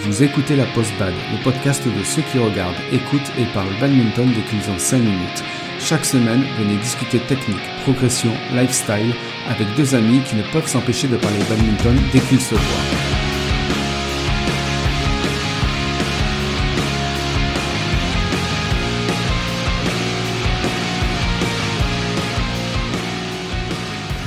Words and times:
Vous 0.00 0.22
écoutez 0.22 0.54
la 0.54 0.64
Post-Bad, 0.64 1.12
le 1.32 1.42
podcast 1.42 1.84
de 1.84 2.04
ceux 2.04 2.22
qui 2.22 2.38
regardent, 2.38 2.76
écoutent 2.92 3.32
et 3.36 3.44
parlent 3.52 3.80
badminton 3.80 4.28
dès 4.28 4.42
qu'ils 4.42 4.70
ont 4.70 4.78
5 4.78 4.98
minutes. 4.98 5.42
Chaque 5.80 6.04
semaine, 6.04 6.44
venez 6.56 6.76
discuter 6.76 7.18
technique, 7.18 7.58
progression, 7.82 8.30
lifestyle 8.54 9.12
avec 9.48 9.66
deux 9.76 9.96
amis 9.96 10.20
qui 10.22 10.36
ne 10.36 10.42
peuvent 10.52 10.68
s'empêcher 10.68 11.08
de 11.08 11.16
parler 11.16 11.38
badminton 11.48 11.96
dès 12.12 12.20
qu'ils 12.20 12.40
se 12.40 12.54
voient. 12.54 13.08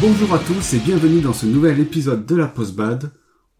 Bonjour 0.01 0.33
à 0.33 0.39
tous 0.39 0.73
et 0.73 0.79
bienvenue 0.79 1.21
dans 1.21 1.33
ce 1.33 1.45
nouvel 1.45 1.79
épisode 1.79 2.25
de 2.25 2.35
la 2.35 2.47
Post-Bad. 2.47 3.11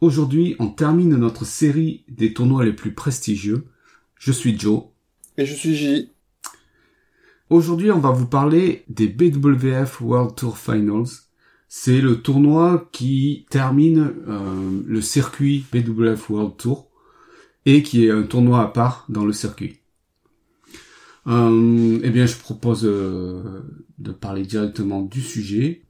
Aujourd'hui, 0.02 0.56
on 0.58 0.68
termine 0.68 1.16
notre 1.16 1.46
série 1.46 2.04
des 2.08 2.34
tournois 2.34 2.66
les 2.66 2.74
plus 2.74 2.92
prestigieux. 2.92 3.68
Je 4.16 4.32
suis 4.32 4.58
Joe. 4.58 4.86
Et 5.38 5.46
je 5.46 5.54
suis 5.54 5.76
J. 5.76 6.10
Aujourd'hui, 7.52 7.92
on 7.92 8.00
va 8.00 8.10
vous 8.10 8.26
parler 8.26 8.84
des 8.90 9.08
BWF 9.08 10.02
World 10.02 10.36
Tour 10.36 10.58
Finals. 10.58 11.06
C'est 11.68 12.02
le 12.02 12.20
tournoi 12.20 12.90
qui 12.92 13.46
termine 13.52 14.16
euh, 14.28 14.82
le 14.84 15.02
circuit 15.02 15.66
BWF 15.72 16.32
World 16.32 16.58
Tour 16.58 16.90
et 17.68 17.84
qui 17.84 18.06
est 18.06 18.12
un 18.12 18.24
tournoi 18.24 18.64
à 18.64 18.68
part 18.70 19.06
dans 19.08 19.24
le 19.24 19.34
circuit. 19.34 19.82
Euh, 21.28 22.00
eh 22.04 22.10
bien, 22.10 22.26
je 22.26 22.38
propose 22.38 22.86
euh, 22.86 23.62
de 24.00 24.12
parler 24.12 24.48
directement 24.48 25.04
du 25.04 25.22
sujet. 25.22 25.84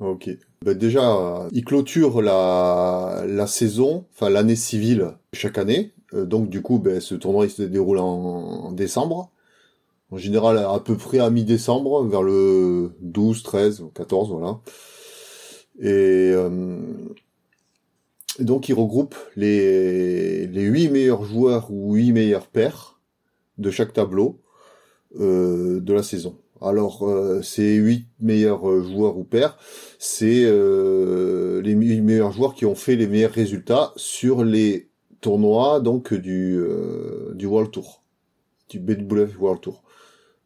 Ok. 0.00 0.28
Ben 0.64 0.76
déjà, 0.78 1.48
il 1.52 1.64
clôture 1.64 2.22
la, 2.22 3.24
la 3.26 3.46
saison, 3.46 4.06
enfin 4.12 4.30
l'année 4.30 4.56
civile 4.56 5.14
chaque 5.32 5.58
année. 5.58 5.92
Euh, 6.14 6.24
donc 6.24 6.48
du 6.48 6.62
coup, 6.62 6.78
ben, 6.78 7.00
ce 7.00 7.14
tournoi 7.14 7.46
il 7.46 7.50
se 7.50 7.62
déroule 7.62 7.98
en, 7.98 8.72
décembre. 8.72 9.30
En 10.10 10.18
général, 10.18 10.58
à 10.58 10.78
peu 10.84 10.96
près 10.96 11.18
à 11.18 11.30
mi-décembre, 11.30 12.04
vers 12.04 12.22
le 12.22 12.92
12, 13.00 13.42
13, 13.42 13.84
14, 13.94 14.30
voilà. 14.30 14.60
Et, 15.80 16.32
euh, 16.34 16.78
donc 18.38 18.68
il 18.68 18.74
regroupe 18.74 19.16
les, 19.36 20.46
les 20.46 20.62
8 20.62 20.88
meilleurs 20.90 21.24
joueurs 21.24 21.70
ou 21.70 21.94
8 21.94 22.12
meilleurs 22.12 22.46
pairs 22.46 23.00
de 23.58 23.70
chaque 23.70 23.92
tableau 23.92 24.40
euh, 25.18 25.80
de 25.80 25.92
la 25.92 26.02
saison. 26.02 26.38
Alors, 26.62 27.02
euh, 27.08 27.42
ces 27.42 27.74
huit 27.74 28.06
meilleurs 28.20 28.68
euh, 28.68 28.82
joueurs 28.82 29.18
ou 29.18 29.24
pairs, 29.24 29.58
c'est 29.98 30.44
euh, 30.44 31.60
les 31.62 31.74
meilleurs 31.74 32.32
joueurs 32.32 32.54
qui 32.54 32.66
ont 32.66 32.74
fait 32.74 32.96
les 32.96 33.06
meilleurs 33.06 33.32
résultats 33.32 33.92
sur 33.96 34.44
les 34.44 34.88
tournois 35.20 35.80
donc 35.80 36.12
du 36.14 36.58
euh, 36.58 37.32
du 37.34 37.46
World 37.46 37.70
Tour, 37.70 38.02
du 38.68 38.78
BWF 38.80 39.38
World 39.40 39.60
Tour. 39.62 39.82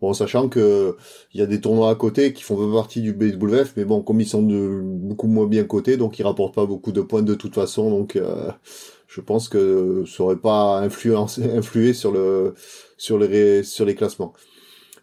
Bon, 0.00 0.12
sachant 0.12 0.48
que 0.48 0.96
il 1.32 1.40
y 1.40 1.42
a 1.42 1.46
des 1.46 1.60
tournois 1.60 1.90
à 1.90 1.94
côté 1.94 2.32
qui 2.34 2.42
font 2.42 2.56
pas 2.56 2.72
partie 2.74 3.00
du 3.00 3.14
BWF, 3.14 3.74
mais 3.76 3.84
bon, 3.86 4.02
comme 4.02 4.20
ils 4.20 4.28
sont 4.28 4.42
de 4.42 4.82
beaucoup 4.84 5.26
moins 5.26 5.46
bien 5.46 5.64
cotés, 5.64 5.96
donc 5.96 6.18
ils 6.18 6.22
rapportent 6.22 6.54
pas 6.54 6.66
beaucoup 6.66 6.92
de 6.92 7.00
points 7.00 7.22
de 7.22 7.34
toute 7.34 7.54
façon, 7.54 7.90
donc 7.90 8.16
euh, 8.16 8.50
je 9.08 9.20
pense 9.22 9.48
que 9.48 10.04
ça 10.06 10.22
aurait 10.24 10.36
pas 10.36 10.80
influencé, 10.80 11.44
influé 11.50 11.94
sur 11.94 12.12
le 12.12 12.54
sur 12.98 13.18
les 13.18 13.62
sur 13.64 13.86
les 13.86 13.94
classements. 13.94 14.34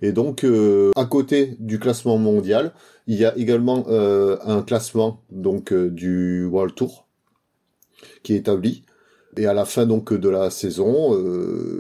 Et 0.04 0.12
donc, 0.12 0.44
euh, 0.44 0.92
à 0.98 1.06
côté 1.06 1.56
du 1.60 1.80
classement 1.80 2.18
mondial, 2.18 2.74
il 3.08 3.16
y 3.16 3.24
a 3.24 3.36
également 3.38 3.86
euh, 3.88 4.36
un 4.44 4.62
classement 4.62 5.22
donc 5.32 5.72
euh, 5.72 5.90
du 5.90 6.44
World 6.44 6.76
Tour 6.76 7.08
qui 8.22 8.34
est 8.34 8.38
établi. 8.38 8.84
Et 9.38 9.46
à 9.46 9.54
la 9.54 9.64
fin 9.64 9.86
donc 9.86 10.14
de 10.14 10.28
la 10.28 10.50
saison, 10.50 11.18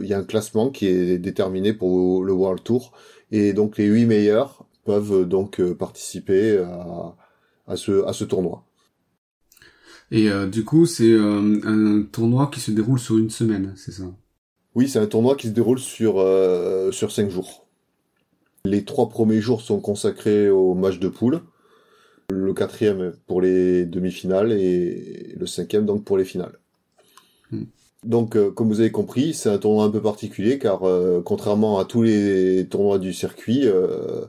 il 0.01 0.07
y 0.07 0.13
a 0.13 0.19
un 0.19 0.23
classement 0.23 0.69
qui 0.69 0.87
est 0.87 1.19
déterminé 1.19 1.73
pour 1.73 2.23
le 2.23 2.31
World 2.31 2.63
Tour. 2.63 2.93
Et 3.31 3.51
donc 3.51 3.77
les 3.77 3.85
huit 3.87 4.05
meilleurs 4.05 4.65
peuvent 4.85 5.27
donc 5.27 5.61
participer 5.73 6.57
à, 6.57 7.15
à, 7.67 7.75
ce, 7.75 8.05
à 8.05 8.13
ce 8.13 8.23
tournoi. 8.23 8.65
Et 10.11 10.29
du 10.51 10.63
coup, 10.63 10.87
c'est 10.87 11.13
un 11.15 12.03
tournoi 12.11 12.49
qui 12.51 12.59
se 12.59 12.71
déroule 12.71 12.99
sur 12.99 13.19
une 13.19 13.29
semaine, 13.29 13.73
c'est 13.75 13.91
ça? 13.91 14.05
Oui, 14.73 14.89
c'est 14.89 14.99
un 14.99 15.07
tournoi 15.07 15.35
qui 15.35 15.47
se 15.47 15.53
déroule 15.53 15.79
sur, 15.79 16.13
sur 16.91 17.11
cinq 17.11 17.29
jours. 17.29 17.62
Les 18.65 18.85
trois 18.85 19.09
premiers 19.09 19.41
jours 19.41 19.59
sont 19.59 19.81
consacrés 19.81 20.49
au 20.49 20.73
match 20.73 20.97
de 20.97 21.09
poule. 21.09 21.41
Le 22.29 22.53
quatrième 22.53 23.13
pour 23.27 23.41
les 23.41 23.85
demi-finales 23.85 24.53
et 24.53 25.35
le 25.37 25.45
cinquième 25.45 25.85
donc 25.85 26.05
pour 26.05 26.17
les 26.17 26.23
finales. 26.23 26.57
Hmm. 27.51 27.65
Donc, 28.05 28.37
euh, 28.37 28.51
comme 28.51 28.69
vous 28.69 28.79
avez 28.79 28.91
compris, 28.91 29.33
c'est 29.33 29.49
un 29.49 29.57
tournoi 29.57 29.83
un 29.83 29.89
peu 29.89 30.01
particulier 30.01 30.59
car 30.59 30.83
euh, 30.83 31.21
contrairement 31.21 31.77
à 31.77 31.83
tous 31.83 32.03
les 32.03 32.65
tournois 32.69 32.99
du 32.99 33.11
circuit, 33.11 33.67
euh, 33.67 34.25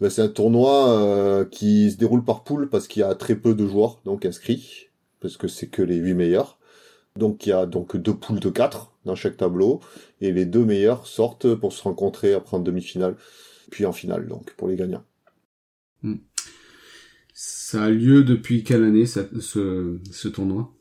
ben, 0.00 0.10
c'est 0.10 0.22
un 0.22 0.28
tournoi 0.28 0.90
euh, 0.90 1.44
qui 1.46 1.90
se 1.90 1.96
déroule 1.96 2.24
par 2.24 2.44
poule 2.44 2.68
parce 2.68 2.86
qu'il 2.86 3.00
y 3.00 3.04
a 3.04 3.14
très 3.14 3.34
peu 3.34 3.54
de 3.54 3.66
joueurs 3.66 4.00
donc 4.04 4.26
inscrits 4.26 4.88
parce 5.20 5.38
que 5.38 5.48
c'est 5.48 5.68
que 5.68 5.80
les 5.80 5.96
huit 5.96 6.14
meilleurs. 6.14 6.58
Donc 7.16 7.46
il 7.46 7.48
y 7.48 7.52
a 7.52 7.64
donc 7.64 7.96
deux 7.96 8.14
poules 8.14 8.40
de 8.40 8.50
quatre 8.50 8.92
dans 9.08 9.16
chaque 9.16 9.36
tableau 9.36 9.80
et 10.20 10.30
les 10.32 10.46
deux 10.46 10.64
meilleurs 10.64 11.06
sortent 11.06 11.54
pour 11.54 11.72
se 11.72 11.82
rencontrer 11.82 12.34
après 12.34 12.56
en 12.56 12.60
demi-finale 12.60 13.16
puis 13.70 13.84
en 13.86 13.92
finale 13.92 14.28
donc 14.28 14.54
pour 14.54 14.68
les 14.68 14.76
gagnants. 14.76 15.04
Hmm. 16.02 16.16
Ça 17.34 17.84
a 17.84 17.90
lieu 17.90 18.24
depuis 18.24 18.64
quelle 18.64 18.84
année 18.84 19.06
ça, 19.06 19.22
ce, 19.40 19.98
ce 20.10 20.28
tournoi? 20.28 20.72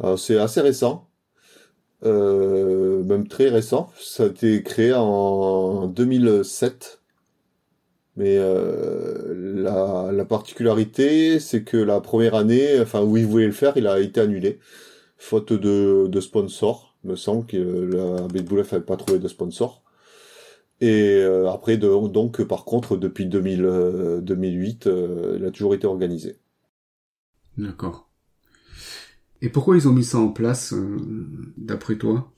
Alors 0.00 0.18
c'est 0.18 0.38
assez 0.38 0.60
récent, 0.60 1.08
euh, 2.04 3.02
même 3.04 3.26
très 3.28 3.48
récent. 3.48 3.90
Ça 4.00 4.24
a 4.24 4.26
été 4.26 4.62
créé 4.62 4.92
en 4.94 5.86
2007. 5.86 7.00
Mais 8.16 8.36
euh, 8.38 9.34
la, 9.56 10.12
la 10.12 10.24
particularité, 10.24 11.40
c'est 11.40 11.64
que 11.64 11.76
la 11.76 12.00
première 12.00 12.36
année, 12.36 12.80
enfin 12.80 13.02
où 13.02 13.16
ils 13.16 13.26
voulaient 13.26 13.46
le 13.46 13.52
faire, 13.52 13.76
il 13.76 13.88
a 13.88 13.98
été 13.98 14.20
annulé, 14.20 14.60
faute 15.16 15.52
de, 15.52 16.06
de 16.06 16.20
sponsors. 16.20 16.93
Il 17.04 17.10
me 17.10 17.16
semble 17.16 17.46
que 17.46 17.56
la 17.56 18.28
BWF 18.28 18.72
n'avait 18.72 18.84
pas 18.84 18.96
trouvé 18.96 19.18
de 19.18 19.28
sponsor. 19.28 19.82
Et 20.80 21.20
euh, 21.22 21.50
après, 21.50 21.76
de, 21.78 22.08
donc, 22.08 22.42
par 22.44 22.64
contre, 22.64 22.96
depuis 22.96 23.26
2000, 23.26 23.64
euh, 23.64 24.20
2008, 24.20 24.86
euh, 24.86 25.36
il 25.38 25.44
a 25.46 25.50
toujours 25.50 25.74
été 25.74 25.86
organisé. 25.86 26.38
D'accord. 27.58 28.08
Et 29.40 29.48
pourquoi 29.48 29.76
ils 29.76 29.86
ont 29.86 29.92
mis 29.92 30.02
ça 30.02 30.18
en 30.18 30.30
place, 30.30 30.72
euh, 30.72 30.98
d'après 31.56 31.96
toi? 31.98 32.32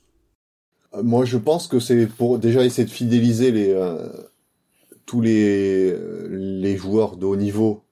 Euh, 0.94 1.02
Moi, 1.02 1.24
je 1.24 1.38
pense 1.38 1.68
que 1.68 1.78
c'est 1.80 2.06
pour 2.06 2.38
déjà 2.38 2.64
essayer 2.64 2.86
de 2.86 2.90
fidéliser 2.92 3.50
les 3.52 3.70
euh, 3.70 4.08
tous 5.06 5.20
les 5.20 5.92
euh, 5.92 6.28
les 6.30 6.76
joueurs 6.76 7.16
de 7.16 7.26
haut 7.26 7.36
niveau 7.36 7.84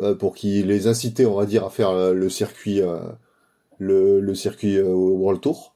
euh, 0.00 0.16
pour 0.16 0.34
qu'ils 0.36 0.68
les 0.68 0.88
inciter, 0.88 1.26
on 1.26 1.36
va 1.36 1.46
dire, 1.46 1.64
à 1.66 1.70
faire 1.70 1.90
euh, 1.90 2.14
le 2.14 2.30
circuit 2.30 2.82
euh, 2.82 3.00
le, 3.80 4.20
le 4.20 4.36
circuit 4.36 4.78
euh, 4.78 4.94
World 4.94 5.42
Tour 5.42 5.75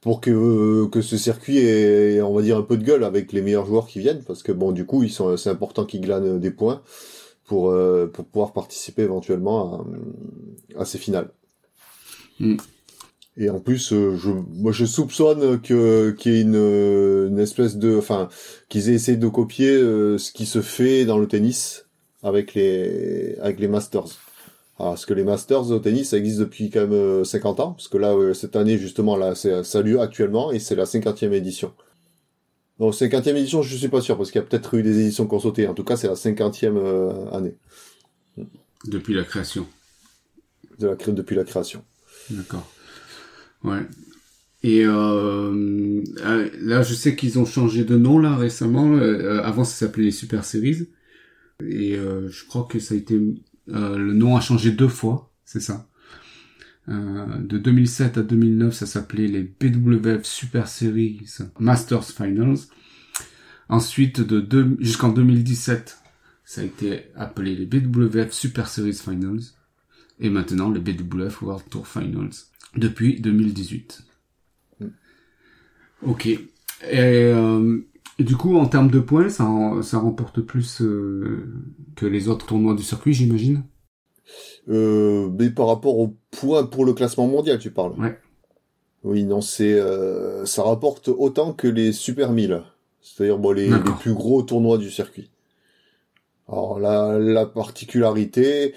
pour 0.00 0.20
que 0.20 0.86
que 0.86 1.02
ce 1.02 1.16
circuit 1.16 1.58
ait, 1.58 2.22
on 2.22 2.34
va 2.34 2.42
dire, 2.42 2.56
un 2.56 2.62
peu 2.62 2.76
de 2.76 2.84
gueule 2.84 3.04
avec 3.04 3.32
les 3.32 3.42
meilleurs 3.42 3.66
joueurs 3.66 3.86
qui 3.86 3.98
viennent, 3.98 4.22
parce 4.24 4.42
que 4.42 4.52
bon, 4.52 4.72
du 4.72 4.86
coup, 4.86 5.02
ils 5.02 5.10
sont, 5.12 5.36
c'est 5.36 5.50
important 5.50 5.84
qu'ils 5.84 6.00
glanent 6.00 6.38
des 6.38 6.50
points 6.50 6.82
pour 7.44 7.70
euh, 7.70 8.06
pour 8.06 8.24
pouvoir 8.24 8.52
participer 8.52 9.02
éventuellement 9.02 9.84
à, 10.76 10.82
à 10.82 10.84
ces 10.84 10.98
finales. 10.98 11.30
Mm. 12.38 12.56
Et 13.36 13.48
en 13.48 13.60
plus, 13.60 13.92
euh, 13.92 14.16
je, 14.16 14.30
moi, 14.30 14.72
je 14.72 14.84
soupçonne 14.84 15.60
que 15.60 16.10
qu'il 16.12 16.32
y 16.32 16.38
ait 16.38 16.42
une, 16.42 16.56
une 16.56 17.38
espèce 17.38 17.76
de, 17.76 17.96
enfin, 17.96 18.28
qu'ils 18.68 18.90
aient 18.90 18.94
essayé 18.94 19.16
de 19.16 19.28
copier 19.28 19.70
euh, 19.70 20.18
ce 20.18 20.32
qui 20.32 20.46
se 20.46 20.60
fait 20.62 21.04
dans 21.04 21.18
le 21.18 21.26
tennis 21.26 21.86
avec 22.22 22.54
les 22.54 23.36
avec 23.40 23.60
les 23.60 23.68
Masters. 23.68 24.18
Alors, 24.80 24.92
parce 24.94 25.04
que 25.06 25.12
les 25.14 25.24
Masters 25.24 25.70
au 25.70 25.78
tennis, 25.78 26.08
ça 26.10 26.16
existe 26.16 26.38
depuis 26.40 26.70
quand 26.70 26.80
même 26.80 26.92
euh, 26.92 27.24
50 27.24 27.60
ans, 27.60 27.72
parce 27.72 27.88
que 27.88 27.98
là, 27.98 28.12
euh, 28.14 28.32
cette 28.34 28.56
année, 28.56 28.78
justement, 28.78 29.16
là, 29.16 29.34
ça 29.34 29.60
a 29.78 29.82
lieu 29.82 30.00
actuellement, 30.00 30.52
et 30.52 30.58
c'est 30.58 30.74
la 30.74 30.86
50e 30.86 31.32
édition. 31.32 31.72
Donc, 32.78 32.94
50e 32.94 33.36
édition, 33.36 33.60
je 33.62 33.76
suis 33.76 33.88
pas 33.88 34.00
sûr, 34.00 34.16
parce 34.16 34.30
qu'il 34.30 34.40
y 34.40 34.44
a 34.44 34.46
peut-être 34.46 34.72
eu 34.74 34.82
des 34.82 34.98
éditions 35.00 35.26
qui 35.26 35.34
ont 35.34 35.40
sauté. 35.40 35.68
En 35.68 35.74
tout 35.74 35.84
cas, 35.84 35.96
c'est 35.96 36.08
la 36.08 36.14
50e 36.16 36.76
euh, 36.76 37.30
année 37.30 37.54
Depuis 38.86 39.12
la 39.14 39.24
création. 39.24 39.66
de 40.78 40.86
la, 40.88 40.96
cré- 40.96 41.12
depuis 41.12 41.36
la 41.36 41.44
création. 41.44 41.84
D'accord. 42.30 42.66
Ouais. 43.64 43.80
Et 44.62 44.84
euh, 44.86 46.02
euh, 46.24 46.50
là, 46.60 46.82
je 46.82 46.94
sais 46.94 47.16
qu'ils 47.16 47.38
ont 47.38 47.44
changé 47.44 47.84
de 47.84 47.96
nom 47.96 48.18
là 48.18 48.34
récemment. 48.36 48.92
Euh, 48.94 49.42
avant, 49.42 49.64
ça 49.64 49.74
s'appelait 49.74 50.04
les 50.04 50.10
Super 50.10 50.44
Series. 50.44 50.88
Et 51.66 51.96
euh, 51.96 52.28
je 52.30 52.46
crois 52.46 52.66
que 52.70 52.78
ça 52.78 52.94
a 52.94 52.96
été 52.96 53.18
euh, 53.72 53.96
le 53.98 54.12
nom 54.12 54.36
a 54.36 54.40
changé 54.40 54.70
deux 54.72 54.88
fois, 54.88 55.30
c'est 55.44 55.60
ça. 55.60 55.86
Euh, 56.88 57.38
de 57.38 57.58
2007 57.58 58.18
à 58.18 58.22
2009, 58.22 58.74
ça 58.74 58.86
s'appelait 58.86 59.28
les 59.28 59.42
BWF 59.42 60.24
Super 60.24 60.66
Series 60.68 61.20
Masters 61.58 62.04
Finals. 62.04 62.56
Ensuite, 63.68 64.20
de 64.20 64.40
deux- 64.40 64.76
jusqu'en 64.80 65.10
2017, 65.10 65.98
ça 66.44 66.62
a 66.62 66.64
été 66.64 67.04
appelé 67.14 67.54
les 67.54 67.66
BWF 67.66 68.32
Super 68.32 68.68
Series 68.68 68.94
Finals. 68.94 69.40
Et 70.18 70.30
maintenant, 70.30 70.70
les 70.70 70.80
BWF 70.80 71.42
World 71.42 71.64
Tour 71.70 71.86
Finals. 71.86 72.30
Depuis 72.76 73.20
2018. 73.20 74.02
Mm. 74.80 74.86
Ok. 76.02 76.26
Et, 76.26 76.38
euh, 76.92 77.78
et 78.20 78.22
du 78.22 78.36
coup, 78.36 78.54
en 78.58 78.66
termes 78.66 78.90
de 78.90 79.00
points, 79.00 79.30
ça, 79.30 79.48
ça 79.82 79.98
remporte 79.98 80.42
plus 80.42 80.82
euh, 80.82 81.54
que 81.96 82.04
les 82.04 82.28
autres 82.28 82.44
tournois 82.44 82.74
du 82.74 82.82
circuit, 82.82 83.14
j'imagine? 83.14 83.62
Euh, 84.68 85.30
mais 85.38 85.48
par 85.48 85.68
rapport 85.68 85.98
au 85.98 86.14
point 86.30 86.64
pour 86.64 86.84
le 86.84 86.92
classement 86.92 87.26
mondial, 87.26 87.58
tu 87.58 87.70
parles? 87.70 87.94
Ouais. 87.98 88.18
Oui, 89.04 89.24
non, 89.24 89.40
c'est 89.40 89.72
euh, 89.72 90.44
ça 90.44 90.62
rapporte 90.64 91.08
autant 91.08 91.54
que 91.54 91.66
les 91.66 91.92
Super 91.92 92.32
1000, 92.32 92.62
c'est-à-dire 93.00 93.38
bon, 93.38 93.52
les, 93.52 93.70
plus 94.00 94.12
gros 94.12 94.42
tournois 94.42 94.76
du 94.76 94.90
circuit. 94.90 95.30
Alors 96.46 96.78
la, 96.78 97.18
la 97.18 97.46
particularité, 97.46 98.74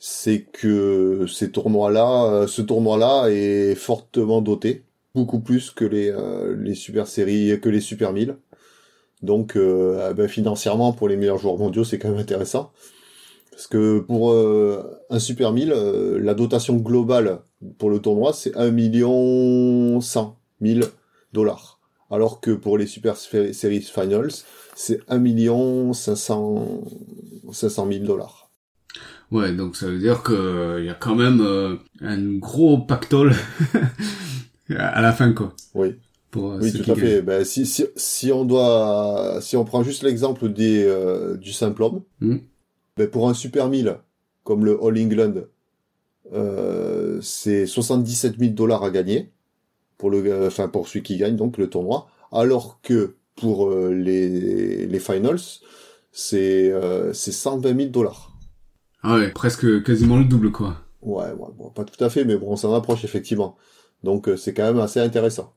c'est 0.00 0.42
que 0.42 1.26
ces 1.28 1.52
tournois-là, 1.52 2.24
euh, 2.24 2.46
ce 2.48 2.62
tournoi-là 2.62 3.28
est 3.28 3.76
fortement 3.76 4.42
doté, 4.42 4.82
beaucoup 5.14 5.38
plus 5.38 5.70
que 5.70 5.84
les 5.84 6.10
euh, 6.10 6.56
les 6.56 6.74
super 6.74 7.06
séries, 7.06 7.60
que 7.60 7.68
les 7.68 7.80
Super 7.80 8.12
1000. 8.12 8.34
Donc 9.22 9.56
euh, 9.56 10.08
ah 10.08 10.12
ben, 10.12 10.28
financièrement, 10.28 10.92
pour 10.92 11.08
les 11.08 11.16
meilleurs 11.16 11.38
joueurs 11.38 11.58
mondiaux, 11.58 11.84
c'est 11.84 11.98
quand 11.98 12.10
même 12.10 12.18
intéressant. 12.18 12.72
Parce 13.50 13.66
que 13.66 14.00
pour 14.00 14.32
euh, 14.32 14.98
un 15.10 15.18
Super 15.18 15.52
1000, 15.52 15.72
euh, 15.72 16.18
la 16.18 16.34
dotation 16.34 16.76
globale 16.76 17.40
pour 17.78 17.90
le 17.90 17.98
tournoi, 18.00 18.32
c'est 18.32 18.56
1 18.56 18.70
million 18.70 20.00
100 20.00 20.38
000 20.62 20.80
dollars. 21.32 21.78
Alors 22.10 22.40
que 22.40 22.50
pour 22.50 22.76
les 22.76 22.86
Super 22.86 23.16
Series 23.16 23.82
Finals, 23.82 24.32
c'est 24.74 25.00
1 25.08 25.18
million 25.18 25.92
500 25.92 26.82
500 27.52 27.88
000 27.92 28.04
dollars. 28.04 28.50
Ouais, 29.30 29.52
donc 29.52 29.76
ça 29.76 29.86
veut 29.86 29.98
dire 29.98 30.22
que 30.22 30.78
il 30.80 30.86
y 30.86 30.90
a 30.90 30.94
quand 30.94 31.14
même 31.14 31.40
euh, 31.40 31.76
un 32.00 32.36
gros 32.38 32.78
pactole 32.78 33.34
à 34.76 35.00
la 35.00 35.12
fin, 35.12 35.32
quoi. 35.32 35.54
Oui, 35.74 35.94
Pour 36.32 36.52
euh, 36.52 36.58
oui, 36.60 36.72
tout 36.72 36.90
à 36.90 36.96
fait. 36.96 37.22
Ben, 37.22 37.44
si, 37.44 37.66
si, 37.66 37.84
si 37.94 38.32
on 38.32 38.44
doit, 38.44 39.38
si 39.40 39.56
on 39.56 39.64
prend 39.64 39.84
juste 39.84 40.02
l'exemple 40.02 40.48
des, 40.48 40.82
euh, 40.82 41.36
du 41.36 41.52
simple 41.52 41.82
homme, 41.84 42.02
Mhm. 42.20 42.40
ben, 42.96 43.08
pour 43.08 43.28
un 43.28 43.34
Super 43.34 43.68
1000, 43.68 43.98
comme 44.42 44.64
le 44.64 44.78
All 44.82 44.98
England, 44.98 45.34
euh, 46.32 47.20
c'est 47.20 47.66
77 47.66 48.38
000 48.38 48.54
dollars 48.54 48.82
à 48.82 48.90
gagner 48.90 49.30
pour 49.98 50.10
le, 50.10 50.24
euh, 50.26 50.46
enfin 50.48 50.68
pour 50.68 50.88
celui 50.88 51.02
qui 51.02 51.16
gagne 51.18 51.36
donc 51.36 51.58
le 51.58 51.68
tournoi, 51.68 52.08
alors 52.32 52.80
que 52.82 53.16
pour 53.36 53.68
euh, 53.70 53.92
les 53.94 54.86
les 54.86 55.00
finals, 55.00 55.40
c'est 56.12 56.70
euh, 56.72 57.12
c'est 57.12 57.32
120 57.32 57.74
000 57.76 57.90
dollars. 57.90 58.32
Ah 59.02 59.16
ouais, 59.16 59.30
presque 59.30 59.82
quasiment 59.82 60.18
le 60.18 60.24
double, 60.24 60.52
quoi. 60.52 60.76
Ouais, 61.02 61.26
ouais, 61.32 61.48
bon, 61.58 61.70
pas 61.70 61.84
tout 61.84 62.02
à 62.02 62.08
fait, 62.10 62.24
mais 62.24 62.36
bon, 62.36 62.52
on 62.52 62.56
s'en 62.56 62.74
approche 62.74 63.04
effectivement. 63.04 63.56
Donc 64.04 64.30
c'est 64.36 64.54
quand 64.54 64.64
même 64.64 64.78
assez 64.80 65.00
intéressant 65.00 65.52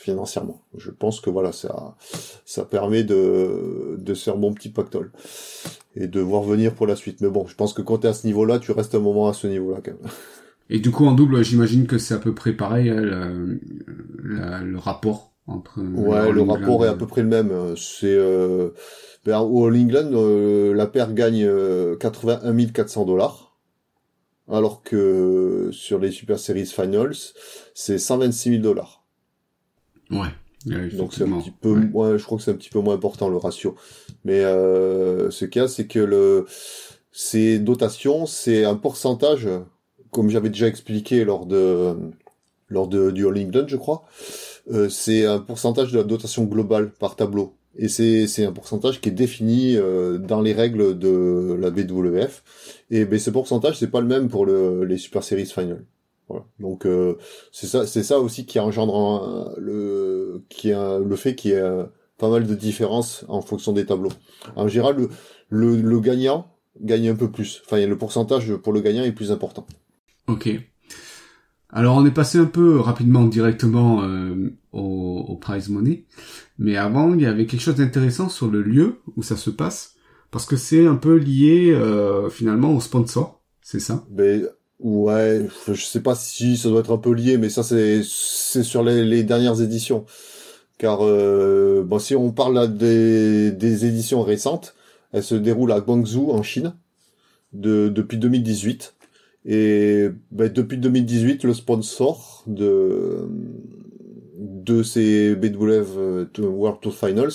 financièrement. 0.00 0.62
Je 0.76 0.90
pense 0.90 1.20
que 1.20 1.30
voilà, 1.30 1.52
ça 1.52 1.96
ça 2.44 2.64
permet 2.64 3.04
de 3.04 3.96
de 3.98 4.14
se 4.14 4.24
faire 4.24 4.36
mon 4.38 4.52
petit 4.54 4.70
pactole 4.70 5.12
et 5.94 6.06
de 6.06 6.20
voir 6.20 6.42
venir 6.42 6.74
pour 6.74 6.86
la 6.86 6.96
suite. 6.96 7.20
Mais 7.20 7.28
bon, 7.28 7.46
je 7.46 7.54
pense 7.54 7.72
que 7.74 7.82
quand 7.82 7.98
t'es 7.98 8.08
à 8.08 8.14
ce 8.14 8.26
niveau-là, 8.26 8.58
tu 8.58 8.72
restes 8.72 8.94
un 8.94 9.00
moment 9.00 9.28
à 9.28 9.34
ce 9.34 9.46
niveau-là 9.46 9.80
quand 9.84 9.92
même. 9.92 10.10
Et 10.70 10.78
du 10.78 10.90
coup, 10.90 11.04
en 11.04 11.12
double, 11.12 11.42
j'imagine 11.42 11.86
que 11.86 11.98
c'est 11.98 12.14
à 12.14 12.18
peu 12.18 12.32
près 12.32 12.52
pareil, 12.52 12.90
hein, 12.90 13.00
le, 13.00 13.60
le 14.18 14.78
rapport 14.78 15.32
entre... 15.48 15.80
Ouais, 15.80 16.16
All 16.16 16.32
le 16.32 16.42
rapport 16.42 16.84
est 16.84 16.88
à 16.88 16.94
peu 16.94 17.06
près 17.06 17.22
le 17.22 17.28
même. 17.28 17.50
Euh, 17.50 17.74
C'est 17.76 18.06
euh, 18.06 18.70
ben, 19.24 19.40
au 19.40 19.66
All 19.66 19.76
England, 19.76 20.10
euh, 20.12 20.72
la 20.72 20.86
paire 20.86 21.12
gagne 21.12 21.44
euh, 21.44 21.96
81 21.96 22.66
400 22.68 23.04
dollars, 23.04 23.56
alors 24.48 24.82
que 24.82 25.70
sur 25.72 25.98
les 25.98 26.12
Super 26.12 26.38
Series 26.38 26.66
Finals, 26.66 27.16
c'est 27.74 27.98
126 27.98 28.50
000 28.50 28.62
dollars. 28.62 28.99
Ouais. 30.10 30.28
ouais, 30.66 30.88
Donc 30.90 31.14
c'est 31.14 31.24
un 31.24 31.38
petit 31.40 31.50
peu 31.52 31.72
Ouais. 31.72 31.86
moins, 31.92 32.16
je 32.16 32.24
crois 32.24 32.38
que 32.38 32.44
c'est 32.44 32.50
un 32.50 32.54
petit 32.56 32.70
peu 32.70 32.80
moins 32.80 32.94
important 32.94 33.28
le 33.28 33.36
ratio. 33.36 33.76
Mais 34.24 34.40
euh, 34.44 35.30
ce 35.30 35.44
qu'il 35.44 35.62
y 35.62 35.64
a, 35.64 35.68
c'est 35.68 35.86
que 35.86 35.98
le 36.00 36.46
ces 37.12 37.58
dotations, 37.58 38.26
c'est 38.26 38.64
un 38.64 38.76
pourcentage, 38.76 39.48
comme 40.10 40.30
j'avais 40.30 40.50
déjà 40.50 40.66
expliqué 40.68 41.24
lors 41.24 41.46
de 41.46 41.94
lors 42.68 42.88
de 42.88 43.10
du 43.10 43.26
All 43.26 43.38
England, 43.38 43.66
je 43.68 43.76
crois. 43.76 44.04
euh, 44.72 44.88
c'est 44.88 45.26
un 45.26 45.38
pourcentage 45.40 45.92
de 45.92 45.98
la 45.98 46.04
dotation 46.04 46.44
globale 46.44 46.90
par 46.92 47.16
tableau. 47.16 47.54
Et 47.76 47.88
c'est 47.88 48.26
c'est 48.28 48.44
un 48.44 48.52
pourcentage 48.52 49.00
qui 49.00 49.08
est 49.10 49.12
défini 49.12 49.76
euh, 49.76 50.18
dans 50.18 50.40
les 50.42 50.52
règles 50.52 50.98
de 50.98 51.56
la 51.60 51.70
BWF. 51.70 52.42
Et 52.90 53.04
ben 53.06 53.18
ce 53.18 53.30
pourcentage 53.30 53.78
c'est 53.78 53.90
pas 53.90 54.00
le 54.00 54.06
même 54.08 54.28
pour 54.28 54.46
le, 54.46 54.84
les 54.84 54.98
Super 54.98 55.22
Series 55.24 55.46
Final. 55.46 55.84
Voilà. 56.30 56.44
Donc 56.60 56.86
euh, 56.86 57.16
c'est 57.50 57.66
ça 57.66 57.86
c'est 57.86 58.04
ça 58.04 58.20
aussi 58.20 58.46
qui 58.46 58.60
engendre 58.60 58.94
un- 58.96 59.52
le 59.58 60.44
qui 60.48 60.72
a 60.72 60.98
le 61.00 61.16
fait 61.16 61.34
qu'il 61.34 61.50
y 61.50 61.54
ait 61.54 61.60
euh, 61.60 61.84
pas 62.18 62.30
mal 62.30 62.46
de 62.46 62.54
différences 62.54 63.24
en 63.28 63.40
fonction 63.40 63.72
des 63.72 63.84
tableaux. 63.84 64.12
En 64.54 64.68
général 64.68 64.96
le, 64.96 65.08
le, 65.48 65.76
le 65.80 66.00
gagnant 66.00 66.46
gagne 66.80 67.08
un 67.08 67.16
peu 67.16 67.30
plus. 67.30 67.62
Enfin 67.64 67.84
le 67.84 67.98
pourcentage 67.98 68.54
pour 68.62 68.72
le 68.72 68.80
gagnant 68.80 69.02
est 69.02 69.12
plus 69.20 69.32
important. 69.32 69.66
Ok. 70.28 70.48
Alors 71.68 71.96
on 71.96 72.06
est 72.06 72.10
passé 72.14 72.38
un 72.38 72.46
peu 72.46 72.78
rapidement 72.78 73.24
directement 73.24 74.02
euh, 74.04 74.52
au, 74.72 75.24
au 75.28 75.36
prize 75.36 75.68
money, 75.68 76.04
mais 76.58 76.76
avant 76.76 77.14
il 77.14 77.22
y 77.22 77.26
avait 77.26 77.46
quelque 77.46 77.60
chose 77.62 77.76
d'intéressant 77.76 78.28
sur 78.28 78.48
le 78.48 78.62
lieu 78.62 79.00
où 79.16 79.22
ça 79.22 79.36
se 79.36 79.50
passe, 79.50 79.94
parce 80.30 80.46
que 80.46 80.56
c'est 80.56 80.86
un 80.86 80.96
peu 80.96 81.16
lié 81.16 81.70
euh, 81.72 82.28
finalement 82.28 82.72
au 82.74 82.80
sponsor, 82.80 83.40
c'est 83.62 83.80
ça? 83.80 84.04
Ben 84.10 84.48
ouais, 84.80 85.46
je 85.68 85.84
sais 85.84 86.00
pas 86.00 86.14
si 86.14 86.56
ça 86.56 86.68
doit 86.68 86.80
être 86.80 86.92
un 86.92 86.98
peu 86.98 87.12
lié, 87.12 87.38
mais 87.38 87.50
ça 87.50 87.62
c'est 87.62 88.02
c'est 88.04 88.62
sur 88.62 88.82
les, 88.82 89.04
les 89.04 89.22
dernières 89.24 89.60
éditions. 89.62 90.04
Car 90.78 91.00
euh, 91.02 91.86
si 91.98 92.16
on 92.16 92.32
parle 92.32 92.76
des, 92.76 93.52
des 93.52 93.84
éditions 93.84 94.22
récentes, 94.22 94.74
elles 95.12 95.22
se 95.22 95.34
déroulent 95.34 95.72
à 95.72 95.80
Guangzhou 95.80 96.30
en 96.30 96.42
Chine 96.42 96.74
de, 97.52 97.88
depuis 97.88 98.16
2018. 98.18 98.94
Et 99.46 100.08
ben, 100.30 100.50
depuis 100.52 100.78
2018, 100.78 101.44
le 101.44 101.54
sponsor 101.54 102.44
de 102.46 103.28
de 104.36 104.82
ces 104.82 105.34
BWF 105.34 105.88
euh, 105.98 106.26
World 106.38 106.80
Tour 106.80 106.94
Finals, 106.94 107.32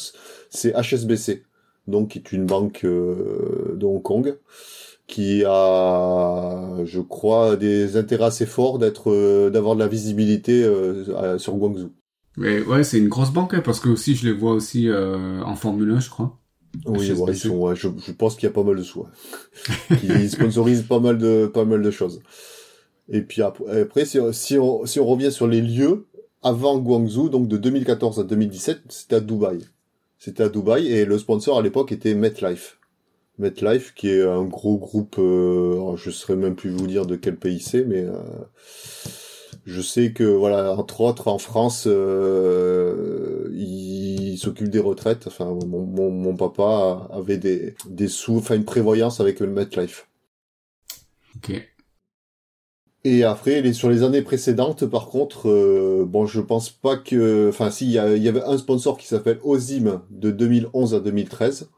c'est 0.50 0.74
HSBC, 0.74 1.44
donc 1.88 2.10
qui 2.10 2.18
est 2.18 2.32
une 2.32 2.48
banque 2.48 2.84
euh, 2.84 3.76
de 3.76 3.86
Hong 3.86 4.02
Kong 4.02 4.38
qui 5.08 5.44
a, 5.46 6.84
je 6.84 7.00
crois, 7.00 7.56
des 7.56 7.98
intérêts 7.98 8.26
assez 8.26 8.46
forts 8.46 8.80
d'être, 8.80 9.12
euh, 9.12 9.50
d'avoir 9.50 9.76
de 9.76 9.80
la 9.80 9.88
visibilité 9.88 10.64
euh, 10.64 11.38
sur 11.38 11.56
Guangzhou. 11.56 11.92
Mais 12.38 12.62
ouais, 12.62 12.84
c'est 12.84 12.98
une 12.98 13.08
grosse 13.08 13.32
banque, 13.32 13.54
hein, 13.54 13.62
parce 13.64 13.80
que 13.80 13.90
aussi 13.90 14.16
je 14.16 14.26
les 14.26 14.34
vois 14.34 14.52
aussi 14.52 14.90
euh, 14.90 15.42
en 15.44 15.56
Formule 15.56 15.92
1, 15.92 16.00
je 16.00 16.10
crois. 16.10 16.38
Oui, 16.86 17.10
ouais, 17.14 17.32
ils 17.32 17.38
sont, 17.38 17.56
ouais, 17.56 17.76
je, 17.76 17.88
je 18.06 18.12
pense 18.12 18.36
qu'il 18.36 18.44
y 18.44 18.52
a 18.52 18.54
pas 18.54 18.64
mal 18.64 18.76
de 18.76 18.84
sous. 18.84 19.02
ouais. 19.02 19.98
Ils 20.04 20.30
sponsorisent 20.30 20.84
pas 20.84 21.00
mal 21.00 21.18
de, 21.18 21.50
pas 21.54 21.64
mal 21.64 21.82
de 21.82 21.92
choses. 21.92 22.20
Et 23.08 23.22
puis 23.22 23.42
après, 23.42 23.82
après 23.82 24.04
si, 24.04 24.20
si, 24.34 24.60
on, 24.60 24.86
si 24.86 25.00
on 25.00 25.06
revient 25.06 25.32
sur 25.32 25.48
les 25.48 25.62
lieux, 25.62 26.08
avant 26.44 26.78
Guangzhou, 26.78 27.30
donc 27.30 27.48
de 27.48 27.56
2014 27.56 28.20
à 28.20 28.24
2017, 28.24 28.82
c'était 28.90 29.16
à 29.16 29.20
Dubaï. 29.22 29.60
C'était 30.20 30.44
à 30.44 30.50
Dubaï 30.50 30.88
et 30.88 31.06
le 31.06 31.18
sponsor 31.18 31.60
à 31.60 31.62
l'époque 31.62 31.94
était 31.94 32.14
MetLife. 32.14 32.78
MetLife, 33.38 33.94
qui 33.94 34.10
est 34.10 34.24
un 34.24 34.44
gros 34.46 34.78
groupe, 34.78 35.18
euh, 35.20 35.96
je 35.98 36.10
saurais 36.12 36.36
même 36.38 36.56
plus 36.56 36.70
vous 36.72 36.88
dire 36.88 37.06
de 37.06 37.16
quel 37.16 37.38
pays 37.38 37.60
c'est, 37.60 37.84
mais 37.86 38.04
euh, 38.04 38.14
je 39.66 39.82
sais 39.82 40.12
que 40.14 40.24
voilà, 40.24 40.74
entre 40.74 41.02
autres 41.02 41.28
en 41.28 41.38
France, 41.40 41.86
euh, 41.88 43.50
il 43.54 44.38
s'occupe 44.38 44.70
des 44.70 44.80
retraites. 44.80 45.28
Enfin, 45.28 45.46
mon, 45.46 45.86
mon, 45.86 46.12
mon 46.12 46.36
papa 46.36 47.08
avait 47.12 47.38
des, 47.38 47.76
des 47.90 48.08
sous, 48.08 48.38
enfin 48.38 48.56
une 48.56 48.66
prévoyance 48.66 49.20
avec 49.20 49.40
le 49.40 49.48
MetLife. 49.48 50.08
Ok. 51.36 51.52
Et 53.04 53.24
après, 53.24 53.62
les, 53.62 53.74
sur 53.74 53.90
les 53.90 54.02
années 54.04 54.24
précédentes, 54.24 54.86
par 54.86 55.08
contre, 55.08 55.48
euh, 55.50 56.06
bon, 56.08 56.26
je 56.26 56.42
pense 56.42 56.70
pas 56.70 56.98
que, 56.98 57.50
enfin, 57.50 57.70
si, 57.70 57.86
il 57.86 57.92
y, 57.92 57.94
y 57.94 58.28
avait 58.28 58.44
un 58.44 58.58
sponsor 58.58 58.98
qui 58.98 59.06
s'appelle 59.08 59.40
Ozim 59.44 60.02
de 60.10 60.32
2011 60.32 60.96
à 60.96 61.00
2013, 61.00 61.70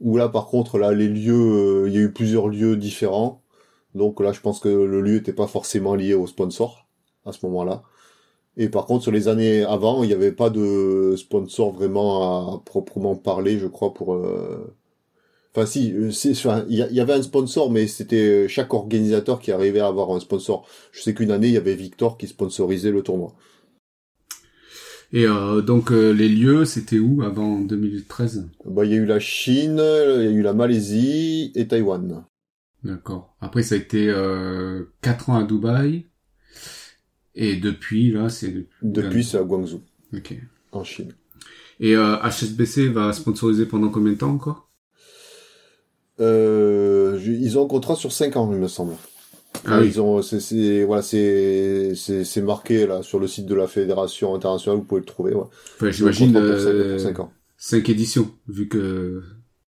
où 0.00 0.16
là, 0.16 0.28
par 0.28 0.46
contre, 0.46 0.78
là, 0.78 0.92
les 0.92 1.08
lieux, 1.08 1.84
euh, 1.84 1.88
il 1.88 1.94
y 1.94 1.98
a 1.98 2.00
eu 2.02 2.12
plusieurs 2.12 2.48
lieux 2.48 2.76
différents. 2.76 3.42
Donc 3.94 4.20
là, 4.20 4.32
je 4.32 4.40
pense 4.40 4.60
que 4.60 4.68
le 4.68 5.00
lieu 5.00 5.14
n'était 5.16 5.32
pas 5.32 5.46
forcément 5.46 5.94
lié 5.94 6.14
au 6.14 6.26
sponsor 6.26 6.86
à 7.26 7.32
ce 7.32 7.44
moment-là. 7.46 7.82
Et 8.56 8.68
par 8.68 8.86
contre, 8.86 9.02
sur 9.04 9.12
les 9.12 9.28
années 9.28 9.64
avant, 9.64 10.02
il 10.04 10.08
n'y 10.08 10.12
avait 10.14 10.32
pas 10.32 10.50
de 10.50 11.14
sponsor 11.16 11.72
vraiment 11.72 12.54
à 12.56 12.62
proprement 12.64 13.16
parler, 13.16 13.58
je 13.58 13.66
crois, 13.66 13.94
pour. 13.94 14.14
euh, 14.14 14.76
Enfin, 15.56 15.66
si, 15.66 15.92
euh, 15.94 16.10
il 16.68 16.76
y 16.90 17.00
avait 17.00 17.12
un 17.12 17.22
sponsor, 17.22 17.70
mais 17.70 17.86
c'était 17.86 18.48
chaque 18.48 18.74
organisateur 18.74 19.38
qui 19.40 19.52
arrivait 19.52 19.80
à 19.80 19.86
avoir 19.86 20.10
un 20.10 20.18
sponsor. 20.20 20.66
Je 20.90 21.00
sais 21.02 21.14
qu'une 21.14 21.30
année, 21.30 21.46
il 21.48 21.54
y 21.54 21.56
avait 21.56 21.74
Victor 21.76 22.18
qui 22.18 22.26
sponsorisait 22.26 22.90
le 22.90 23.02
tournoi. 23.02 23.34
Et 25.16 25.26
euh, 25.26 25.62
donc 25.62 25.92
euh, 25.92 26.10
les 26.10 26.28
lieux, 26.28 26.64
c'était 26.64 26.98
où 26.98 27.22
avant 27.22 27.60
2013 27.60 28.48
Bah, 28.66 28.84
il 28.84 28.90
y 28.90 28.94
a 28.94 28.96
eu 28.96 29.06
la 29.06 29.20
Chine, 29.20 29.80
il 29.80 30.24
y 30.24 30.26
a 30.26 30.30
eu 30.30 30.42
la 30.42 30.52
Malaisie 30.54 31.52
et 31.54 31.68
Taïwan. 31.68 32.24
D'accord. 32.82 33.36
Après 33.40 33.62
ça 33.62 33.76
a 33.76 33.78
été 33.78 34.08
euh, 34.08 34.82
4 35.02 35.30
ans 35.30 35.36
à 35.36 35.44
Dubaï 35.44 36.06
Et 37.36 37.54
depuis, 37.56 38.10
là, 38.10 38.28
c'est... 38.28 38.66
Depuis, 38.82 39.22
c'est 39.22 39.38
à 39.38 39.44
Guangzhou, 39.44 39.82
Ok. 40.12 40.34
en 40.72 40.82
Chine. 40.82 41.12
Et 41.78 41.94
euh, 41.96 42.16
HSBC 42.22 42.88
va 42.88 43.12
sponsoriser 43.12 43.66
pendant 43.66 43.90
combien 43.90 44.12
de 44.12 44.18
temps 44.18 44.32
encore? 44.32 44.68
Euh, 46.20 47.20
ils 47.24 47.56
ont 47.56 47.64
un 47.64 47.68
contrat 47.68 47.94
sur 47.94 48.10
5 48.12 48.36
ans, 48.36 48.50
il 48.52 48.58
me 48.58 48.68
semble. 48.68 48.94
Ah 49.66 49.80
oui. 49.80 49.88
Ils 49.88 50.00
ont, 50.00 50.20
c'est, 50.22 50.84
voilà, 50.84 51.02
c'est, 51.02 51.94
c'est, 51.94 52.42
marqué 52.42 52.86
là 52.86 53.02
sur 53.02 53.18
le 53.18 53.26
site 53.26 53.46
de 53.46 53.54
la 53.54 53.66
fédération 53.66 54.34
internationale. 54.34 54.78
Vous 54.78 54.84
pouvez 54.84 55.00
le 55.00 55.06
trouver. 55.06 55.34
Ouais. 55.34 55.44
Enfin, 55.76 55.90
j'imagine 55.90 56.36
euh, 56.36 56.92
pour 56.92 57.00
cinq 57.00 57.20
ans. 57.20 57.32
cinq 57.56 57.88
éditions, 57.88 58.30
vu 58.48 58.68
que 58.68 59.22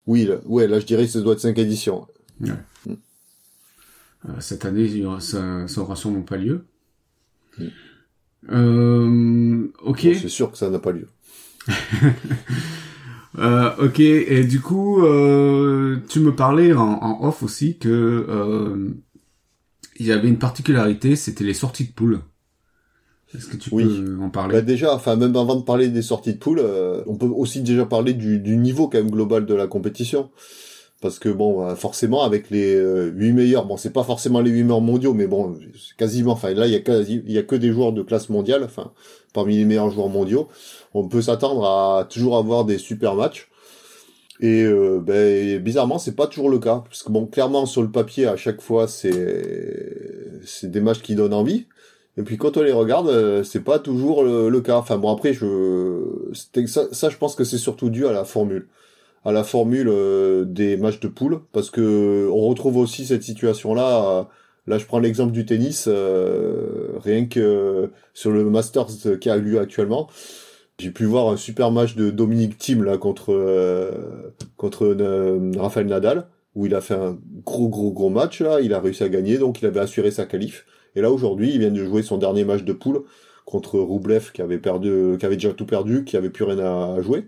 Oui, 0.07 0.25
là, 0.25 0.35
ouais, 0.45 0.67
là 0.67 0.79
je 0.79 0.85
dirais 0.85 1.05
que 1.05 1.11
ça 1.11 1.21
doit 1.21 1.33
être 1.33 1.39
5 1.39 1.57
éditions. 1.59 2.07
euh, 2.45 4.31
cette 4.39 4.65
année, 4.65 4.83
il 4.83 4.97
y 4.97 5.05
aura- 5.05 5.19
ça, 5.19 5.67
ça 5.67 5.81
aura 5.81 5.95
sûrement 5.95 6.21
pas 6.21 6.37
lieu. 6.37 6.65
Mm. 7.57 7.67
Euh, 8.51 9.67
ok. 9.83 10.05
Bon, 10.05 10.13
c'est 10.21 10.29
sûr 10.29 10.51
que 10.51 10.57
ça 10.57 10.69
n'a 10.69 10.79
pas 10.79 10.91
lieu. 10.91 11.07
Euh, 13.39 13.71
ok, 13.79 13.99
et 13.99 14.43
du 14.43 14.61
coup, 14.61 15.03
euh, 15.03 15.97
tu 16.07 16.19
me 16.19 16.35
parlais 16.35 16.71
en, 16.73 16.83
en 17.01 17.27
off 17.27 17.41
aussi 17.41 17.79
que 17.79 17.89
euh, 18.29 18.91
il 20.03 20.07
y 20.07 20.11
avait 20.11 20.27
une 20.27 20.39
particularité, 20.39 21.15
c'était 21.15 21.43
les 21.43 21.53
sorties 21.53 21.85
de 21.85 21.91
poule. 21.93 22.19
Est-ce 23.35 23.47
que 23.47 23.57
tu 23.57 23.69
Oui. 23.73 23.85
peux 23.85 24.17
en 24.21 24.29
parler? 24.29 24.55
Bah 24.55 24.61
déjà, 24.61 24.93
enfin 24.93 25.15
même 25.15 25.35
avant 25.35 25.55
de 25.55 25.63
parler 25.63 25.87
des 25.89 26.01
sorties 26.03 26.33
de 26.33 26.37
poule, 26.37 26.59
euh, 26.59 27.03
on 27.07 27.15
peut 27.15 27.25
aussi 27.25 27.61
déjà 27.61 27.85
parler 27.85 28.13
du, 28.13 28.39
du 28.39 28.57
niveau 28.57 28.87
quand 28.87 28.99
même 28.99 29.09
global 29.09 29.45
de 29.45 29.53
la 29.55 29.65
compétition. 29.67 30.29
Parce 31.01 31.19
que 31.19 31.29
bon, 31.29 31.65
euh, 31.67 31.75
forcément 31.75 32.23
avec 32.23 32.49
les 32.49 32.75
euh, 32.75 33.11
8 33.13 33.33
meilleurs, 33.33 33.65
bon 33.65 33.75
c'est 33.75 33.91
pas 33.91 34.03
forcément 34.03 34.39
les 34.39 34.51
8 34.51 34.63
meilleurs 34.63 34.81
mondiaux, 34.81 35.13
mais 35.13 35.27
bon, 35.27 35.55
c'est 35.73 35.97
quasiment, 35.97 36.33
enfin 36.33 36.53
là 36.53 36.67
il 36.67 36.73
y 36.73 36.75
a 36.75 36.79
quasi, 36.79 37.21
il 37.25 37.31
y 37.33 37.37
a 37.37 37.43
que 37.43 37.55
des 37.55 37.71
joueurs 37.73 37.91
de 37.91 38.03
classe 38.03 38.29
mondiale, 38.29 38.63
enfin 38.63 38.91
parmi 39.33 39.57
les 39.57 39.65
meilleurs 39.65 39.89
joueurs 39.91 40.09
mondiaux, 40.09 40.47
on 40.93 41.07
peut 41.09 41.21
s'attendre 41.21 41.65
à 41.65 42.05
toujours 42.05 42.37
avoir 42.37 42.65
des 42.65 42.77
super 42.77 43.15
matchs. 43.15 43.49
Et 44.39 44.63
euh, 44.63 44.99
ben, 44.99 45.59
bizarrement, 45.59 45.99
c'est 45.99 46.15
pas 46.15 46.27
toujours 46.27 46.49
le 46.49 46.59
cas, 46.59 46.83
parce 46.85 47.03
que 47.03 47.11
bon, 47.11 47.25
clairement 47.27 47.65
sur 47.65 47.81
le 47.81 47.91
papier 47.91 48.27
à 48.27 48.35
chaque 48.35 48.61
fois 48.61 48.87
c'est 48.87 50.41
c'est 50.45 50.69
des 50.71 50.81
matchs 50.81 51.01
qui 51.01 51.15
donnent 51.15 51.33
envie. 51.33 51.65
Et 52.17 52.21
puis 52.23 52.37
quand 52.37 52.57
on 52.57 52.61
les 52.61 52.71
regarde, 52.71 53.09
euh, 53.09 53.43
c'est 53.43 53.63
pas 53.63 53.79
toujours 53.79 54.23
le, 54.23 54.61
cas. 54.61 54.77
Enfin 54.77 54.97
bon 54.97 55.11
après 55.11 55.33
je 55.33 56.31
ça, 56.67 56.87
ça 56.91 57.09
je 57.09 57.17
pense 57.17 57.35
que 57.35 57.43
c'est 57.43 57.57
surtout 57.57 57.89
dû 57.89 58.05
à 58.07 58.11
la 58.11 58.23
formule, 58.23 58.67
à 59.25 59.31
la 59.31 59.43
formule 59.43 59.87
euh, 59.89 60.45
des 60.45 60.77
matchs 60.77 60.99
de 60.99 61.07
poule 61.07 61.41
parce 61.51 61.69
que 61.71 62.29
on 62.31 62.47
retrouve 62.47 62.77
aussi 62.77 63.05
cette 63.05 63.23
situation 63.23 63.73
là. 63.73 64.29
là 64.67 64.77
je 64.77 64.85
prends 64.85 64.99
l'exemple 64.99 65.31
du 65.31 65.45
tennis, 65.45 65.85
euh, 65.87 66.89
rien 67.03 67.25
que 67.25 67.89
sur 68.13 68.31
le 68.31 68.43
Masters 68.45 69.19
qui 69.19 69.29
a 69.29 69.37
lieu 69.37 69.59
actuellement, 69.59 70.07
j'ai 70.79 70.91
pu 70.91 71.05
voir 71.05 71.29
un 71.29 71.37
super 71.37 71.71
match 71.71 71.95
de 71.95 72.09
Dominique 72.09 72.57
Thiem 72.57 72.83
là 72.83 72.97
contre 72.97 73.33
euh, 73.33 73.91
contre 74.57 74.85
euh, 74.85 75.51
Rafael 75.57 75.85
Nadal 75.87 76.27
où 76.55 76.65
il 76.65 76.75
a 76.75 76.81
fait 76.81 76.95
un 76.95 77.17
gros 77.45 77.69
gros 77.69 77.91
gros 77.91 78.09
match 78.09 78.41
là, 78.41 78.59
il 78.61 78.73
a 78.73 78.79
réussi 78.79 79.03
à 79.03 79.09
gagner 79.09 79.37
donc 79.37 79.61
il 79.61 79.65
avait 79.65 79.79
assuré 79.79 80.11
sa 80.11 80.25
qualif. 80.25 80.65
Et 80.95 81.01
là 81.01 81.11
aujourd'hui, 81.11 81.51
il 81.51 81.59
vient 81.59 81.71
de 81.71 81.83
jouer 81.83 82.03
son 82.03 82.17
dernier 82.17 82.43
match 82.43 82.63
de 82.63 82.73
poule 82.73 83.03
contre 83.45 83.79
Roublev 83.79 84.31
qui 84.31 84.41
avait 84.41 84.59
perdu, 84.59 85.17
qui 85.19 85.25
avait 85.25 85.35
déjà 85.35 85.53
tout 85.53 85.65
perdu, 85.65 86.03
qui 86.05 86.17
avait 86.17 86.29
plus 86.29 86.43
rien 86.43 86.59
à 86.59 87.01
jouer. 87.01 87.27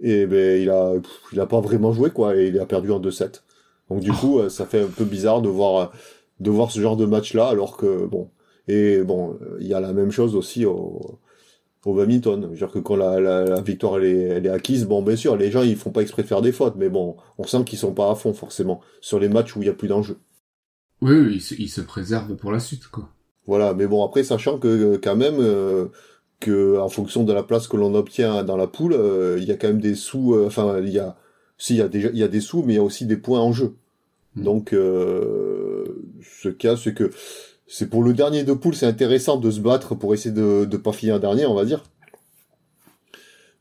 Et 0.00 0.26
ben 0.26 0.60
il 0.60 0.70
a, 0.70 0.92
il 1.32 1.40
a 1.40 1.46
pas 1.46 1.60
vraiment 1.60 1.92
joué 1.92 2.10
quoi, 2.10 2.36
et 2.36 2.48
il 2.48 2.58
a 2.60 2.66
perdu 2.66 2.92
en 2.92 3.00
2-7. 3.00 3.42
Donc 3.90 4.00
du 4.00 4.12
coup, 4.12 4.38
euh, 4.38 4.48
ça 4.48 4.66
fait 4.66 4.82
un 4.82 4.88
peu 4.88 5.04
bizarre 5.04 5.42
de 5.42 5.48
voir, 5.48 5.92
de 6.40 6.50
voir 6.50 6.70
ce 6.70 6.80
genre 6.80 6.96
de 6.96 7.06
match 7.06 7.34
là, 7.34 7.48
alors 7.48 7.76
que 7.76 8.06
bon, 8.06 8.30
et 8.68 9.02
bon, 9.02 9.38
il 9.60 9.66
y 9.66 9.74
a 9.74 9.80
la 9.80 9.92
même 9.92 10.10
chose 10.10 10.36
aussi 10.36 10.64
au, 10.64 11.18
au 11.86 11.94
badminton. 11.94 12.42
Je 12.42 12.48
veux 12.48 12.56
dire 12.56 12.70
que 12.70 12.80
quand 12.80 12.96
la, 12.96 13.18
la, 13.20 13.44
la 13.44 13.60
victoire 13.62 13.96
elle 13.96 14.04
est, 14.04 14.22
elle 14.22 14.46
est 14.46 14.50
acquise, 14.50 14.84
bon 14.86 15.00
bien 15.02 15.16
sûr, 15.16 15.36
les 15.36 15.50
gens 15.50 15.62
ils 15.62 15.76
font 15.76 15.90
pas 15.90 16.02
exprès 16.02 16.22
de 16.22 16.28
faire 16.28 16.42
des 16.42 16.52
fautes, 16.52 16.74
mais 16.76 16.90
bon, 16.90 17.16
on 17.38 17.44
sent 17.44 17.64
qu'ils 17.64 17.78
sont 17.78 17.94
pas 17.94 18.10
à 18.10 18.14
fond 18.14 18.34
forcément 18.34 18.80
sur 19.00 19.18
les 19.18 19.28
matchs 19.30 19.56
où 19.56 19.62
il 19.62 19.66
y 19.66 19.70
a 19.70 19.74
plus 19.74 19.88
d'enjeu. 19.88 20.18
Oui, 21.00 21.14
oui, 21.14 21.34
il 21.36 21.40
se, 21.40 21.54
il 21.54 21.68
se 21.68 21.80
préserve 21.80 22.34
pour 22.36 22.52
la 22.52 22.60
suite, 22.60 22.88
quoi. 22.88 23.08
Voilà, 23.46 23.74
mais 23.74 23.86
bon 23.86 24.04
après 24.04 24.24
sachant 24.24 24.58
que 24.58 24.66
euh, 24.68 24.98
quand 25.02 25.14
même 25.14 25.36
euh, 25.38 25.86
que 26.40 26.78
en 26.78 26.88
fonction 26.88 27.22
de 27.22 27.32
la 27.32 27.44
place 27.44 27.68
que 27.68 27.76
l'on 27.76 27.94
obtient 27.94 28.42
dans 28.42 28.56
la 28.56 28.66
poule, 28.66 28.94
euh, 28.94 29.36
il 29.38 29.44
y 29.44 29.52
a 29.52 29.56
quand 29.56 29.68
même 29.68 29.80
des 29.80 29.94
sous. 29.94 30.34
euh, 30.34 30.46
enfin, 30.46 30.80
il 30.80 30.88
y 30.88 30.98
a 30.98 31.16
si 31.56 31.74
il 31.74 31.78
y 31.78 31.82
a 31.82 31.88
déjà 31.88 32.08
il 32.12 32.18
y 32.18 32.24
a 32.24 32.28
des 32.28 32.40
sous, 32.40 32.62
mais 32.62 32.72
il 32.74 32.76
y 32.76 32.80
a 32.80 32.82
aussi 32.82 33.06
des 33.06 33.16
points 33.16 33.40
en 33.40 33.52
jeu. 33.52 33.76
Mm. 34.34 34.42
Donc 34.42 34.70
ce 34.72 36.48
cas 36.48 36.76
c'est 36.76 36.92
que 36.94 37.10
c'est 37.68 37.88
pour 37.90 38.02
le 38.02 38.12
dernier 38.14 38.44
de 38.44 38.52
poule, 38.52 38.74
c'est 38.74 38.86
intéressant 38.86 39.36
de 39.38 39.50
se 39.50 39.60
battre 39.60 39.94
pour 39.94 40.14
essayer 40.14 40.34
de 40.34 40.64
de 40.64 40.76
pas 40.76 40.92
finir 40.92 41.20
dernier, 41.20 41.46
on 41.46 41.54
va 41.54 41.64
dire. 41.64 41.84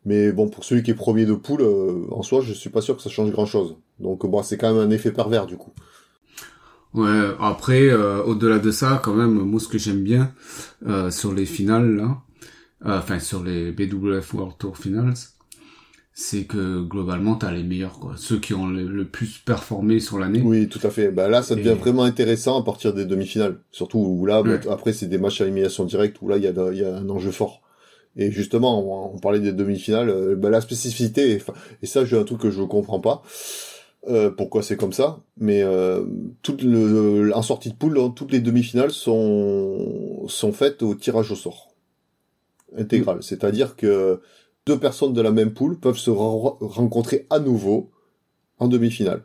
Mais 0.05 0.31
bon, 0.31 0.49
pour 0.49 0.63
celui 0.63 0.83
qui 0.83 0.91
est 0.91 0.95
premier 0.95 1.25
de 1.25 1.33
poule, 1.33 1.61
euh, 1.61 2.05
en 2.11 2.21
soi, 2.21 2.41
je 2.41 2.53
suis 2.53 2.69
pas 2.69 2.81
sûr 2.81 2.95
que 2.95 3.01
ça 3.01 3.09
change 3.09 3.31
grand 3.31 3.47
chose. 3.47 3.77
Donc 3.99 4.25
bon, 4.25 4.43
c'est 4.43 4.57
quand 4.57 4.71
même 4.73 4.87
un 4.87 4.91
effet 4.91 5.11
pervers 5.11 5.47
du 5.47 5.57
coup. 5.57 5.71
Ouais, 6.95 7.35
après, 7.41 7.89
euh, 7.89 8.23
au-delà 8.23 8.57
de 8.57 8.71
ça, 8.71 9.01
quand 9.03 9.13
même, 9.13 9.33
moi, 9.33 9.59
ce 9.59 9.67
que 9.67 9.77
j'aime 9.77 10.01
bien 10.01 10.31
euh, 10.87 11.11
sur 11.11 11.33
les 11.33 11.45
finales, 11.45 11.93
là, 11.97 12.21
euh, 12.85 12.99
enfin, 12.99 13.19
sur 13.19 13.43
les 13.43 13.73
BWF 13.73 14.33
World 14.33 14.55
Tour 14.57 14.77
Finals, 14.77 15.13
c'est 16.17 16.45
que, 16.45 16.81
globalement, 16.81 17.35
t'as 17.35 17.51
les 17.51 17.61
meilleurs, 17.63 17.99
quoi. 17.99 18.13
Ceux 18.15 18.39
qui 18.39 18.53
ont 18.53 18.67
le, 18.67 18.83
le 18.87 19.03
plus 19.05 19.37
performé 19.39 19.99
sur 19.99 20.17
l'année. 20.17 20.41
Oui, 20.41 20.69
tout 20.69 20.79
à 20.83 20.89
fait. 20.89 21.11
Bah 21.11 21.27
là, 21.27 21.43
ça 21.43 21.55
devient 21.55 21.69
Et- 21.71 21.73
vraiment 21.73 22.03
intéressant 22.03 22.57
à 22.57 22.63
partir 22.63 22.93
des 22.93 23.03
demi-finales. 23.03 23.59
Surtout 23.71 23.99
où 23.99 24.25
là, 24.25 24.41
Ouais. 24.41 24.57
bah, 24.59 24.71
après, 24.71 24.93
c'est 24.93 25.07
des 25.07 25.17
matchs 25.17 25.41
à 25.41 25.43
élimination 25.43 25.83
directe 25.83 26.17
où 26.21 26.29
là, 26.29 26.37
il 26.37 26.43
y 26.43 26.47
a, 26.47 26.51
y 26.73 26.83
a 26.85 26.95
un 26.95 27.09
enjeu 27.09 27.31
fort. 27.31 27.61
Et 28.15 28.31
justement, 28.31 28.79
on, 29.11 29.13
on 29.13 29.19
parlait 29.19 29.41
des 29.41 29.51
demi-finales. 29.51 30.09
euh, 30.09 30.35
bah, 30.37 30.49
la 30.49 30.61
spécificité, 30.61 31.41
et, 31.81 31.85
ça, 31.85 32.05
j'ai 32.05 32.17
un 32.17 32.23
truc 32.23 32.39
que 32.39 32.49
je 32.49 32.61
comprends 32.63 33.01
pas. 33.01 33.21
Euh, 34.07 34.29
pourquoi 34.29 34.63
c'est 34.63 34.77
comme 34.77 34.93
ça 34.93 35.19
Mais 35.37 35.63
euh, 35.63 36.05
toute 36.43 36.61
le, 36.61 37.31
en 37.35 37.41
sortie 37.41 37.71
de 37.71 37.75
poule, 37.75 37.99
hein, 37.99 38.13
toutes 38.15 38.31
les 38.31 38.39
demi-finales 38.39 38.91
sont 38.91 40.25
sont 40.29 40.53
faites 40.53 40.81
au 40.81 40.95
tirage 40.95 41.31
au 41.31 41.35
sort 41.35 41.73
intégral. 42.77 43.17
C'est-à-dire 43.21 43.75
que 43.75 44.21
deux 44.65 44.79
personnes 44.79 45.13
de 45.13 45.21
la 45.21 45.31
même 45.31 45.53
poule 45.53 45.77
peuvent 45.79 45.97
se 45.97 46.09
re- 46.09 46.57
rencontrer 46.59 47.27
à 47.29 47.39
nouveau 47.39 47.91
en 48.57 48.67
demi-finale. 48.67 49.23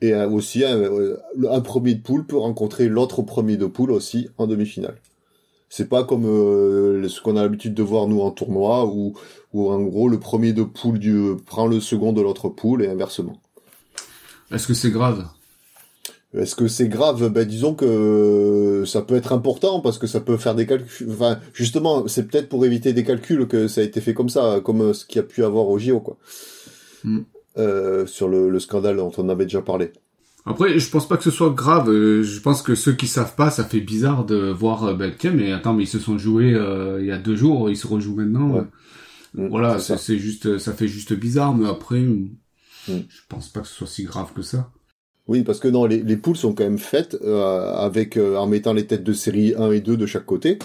Et 0.00 0.12
euh, 0.12 0.28
aussi, 0.28 0.62
euh, 0.62 1.16
le- 1.36 1.50
un 1.50 1.60
premier 1.60 1.94
de 1.94 2.02
poule 2.02 2.26
peut 2.26 2.36
rencontrer 2.36 2.88
l'autre 2.88 3.22
premier 3.22 3.56
de 3.56 3.66
poule 3.66 3.90
aussi 3.90 4.28
en 4.38 4.46
demi-finale. 4.46 5.00
C'est 5.68 5.88
pas 5.88 6.04
comme 6.04 6.26
euh, 6.26 7.08
ce 7.08 7.20
qu'on 7.20 7.36
a 7.36 7.42
l'habitude 7.42 7.74
de 7.74 7.82
voir 7.82 8.06
nous 8.06 8.20
en 8.20 8.30
tournoi, 8.30 8.86
où, 8.86 9.14
où 9.52 9.70
en 9.70 9.80
gros 9.82 10.08
le 10.08 10.20
premier 10.20 10.52
de 10.52 10.62
poule 10.62 10.98
du, 10.98 11.34
prend 11.44 11.66
le 11.66 11.80
second 11.80 12.12
de 12.12 12.20
l'autre 12.20 12.48
poule 12.48 12.84
et 12.84 12.88
inversement. 12.88 13.40
Est-ce 14.52 14.68
que 14.68 14.74
c'est 14.74 14.90
grave? 14.92 15.26
Est-ce 16.36 16.54
que 16.54 16.68
c'est 16.68 16.88
grave? 16.88 17.28
Ben 17.30 17.46
disons 17.48 17.74
que 17.74 18.84
ça 18.86 19.00
peut 19.02 19.14
être 19.16 19.32
important 19.32 19.80
parce 19.80 19.98
que 19.98 20.06
ça 20.06 20.20
peut 20.20 20.36
faire 20.36 20.54
des 20.54 20.66
calculs. 20.66 21.08
Enfin, 21.10 21.38
justement, 21.54 22.06
c'est 22.08 22.28
peut-être 22.28 22.48
pour 22.48 22.64
éviter 22.66 22.92
des 22.92 23.04
calculs 23.04 23.46
que 23.48 23.68
ça 23.68 23.80
a 23.80 23.84
été 23.84 24.00
fait 24.02 24.12
comme 24.14 24.28
ça, 24.28 24.60
comme 24.62 24.92
ce 24.92 25.04
qu'il 25.06 25.16
y 25.16 25.20
a 25.20 25.22
pu 25.22 25.44
avoir 25.44 25.66
au 25.68 25.78
JO, 25.78 26.00
quoi. 26.00 26.16
Mm. 27.04 27.20
Euh, 27.58 28.06
sur 28.06 28.28
le, 28.28 28.50
le 28.50 28.60
scandale 28.60 28.96
dont 28.98 29.12
on 29.16 29.28
avait 29.30 29.44
déjà 29.46 29.62
parlé. 29.62 29.92
Après, 30.44 30.78
je 30.78 30.90
pense 30.90 31.08
pas 31.08 31.16
que 31.16 31.24
ce 31.24 31.30
soit 31.30 31.50
grave. 31.50 31.88
euh, 31.90 32.22
Je 32.22 32.40
pense 32.40 32.60
que 32.62 32.74
ceux 32.74 32.92
qui 32.92 33.06
savent 33.06 33.34
pas, 33.34 33.50
ça 33.50 33.64
fait 33.64 33.80
bizarre 33.80 34.24
de 34.26 34.50
voir, 34.50 34.84
euh, 34.84 34.94
ben, 34.94 35.12
tiens, 35.18 35.32
mais 35.32 35.52
attends, 35.52 35.72
mais 35.72 35.84
ils 35.84 35.88
se 35.88 35.98
sont 35.98 36.18
joués 36.18 36.52
euh, 36.54 36.98
il 37.00 37.06
y 37.06 37.12
a 37.12 37.18
deux 37.18 37.34
jours, 37.34 37.70
ils 37.70 37.76
se 37.76 37.86
rejouent 37.86 38.14
maintenant. 38.16 38.50
Ouais. 38.52 38.60
Euh, 38.60 38.64
Mm, 39.34 39.48
Voilà, 39.48 39.78
c'est 39.78 40.16
juste, 40.18 40.56
ça 40.58 40.72
fait 40.72 40.88
juste 40.88 41.12
bizarre, 41.12 41.54
mais 41.54 41.68
après, 41.68 42.00
Mm. 42.00 42.28
je 42.88 43.20
pense 43.28 43.48
pas 43.48 43.60
que 43.60 43.66
ce 43.68 43.74
soit 43.74 43.86
si 43.86 44.04
grave 44.04 44.32
que 44.34 44.40
ça. 44.42 44.70
Oui, 45.28 45.42
parce 45.42 45.58
que 45.58 45.68
non, 45.68 45.86
les, 45.86 46.02
les 46.02 46.16
poules 46.16 46.36
sont 46.36 46.54
quand 46.54 46.62
même 46.64 46.78
faites 46.78 47.16
euh, 47.22 47.72
avec 47.74 48.16
euh, 48.16 48.36
en 48.36 48.46
mettant 48.46 48.72
les 48.72 48.86
têtes 48.86 49.02
de 49.02 49.12
série 49.12 49.54
1 49.56 49.72
et 49.72 49.80
2 49.80 49.96
de 49.96 50.06
chaque 50.06 50.24
côté. 50.24 50.58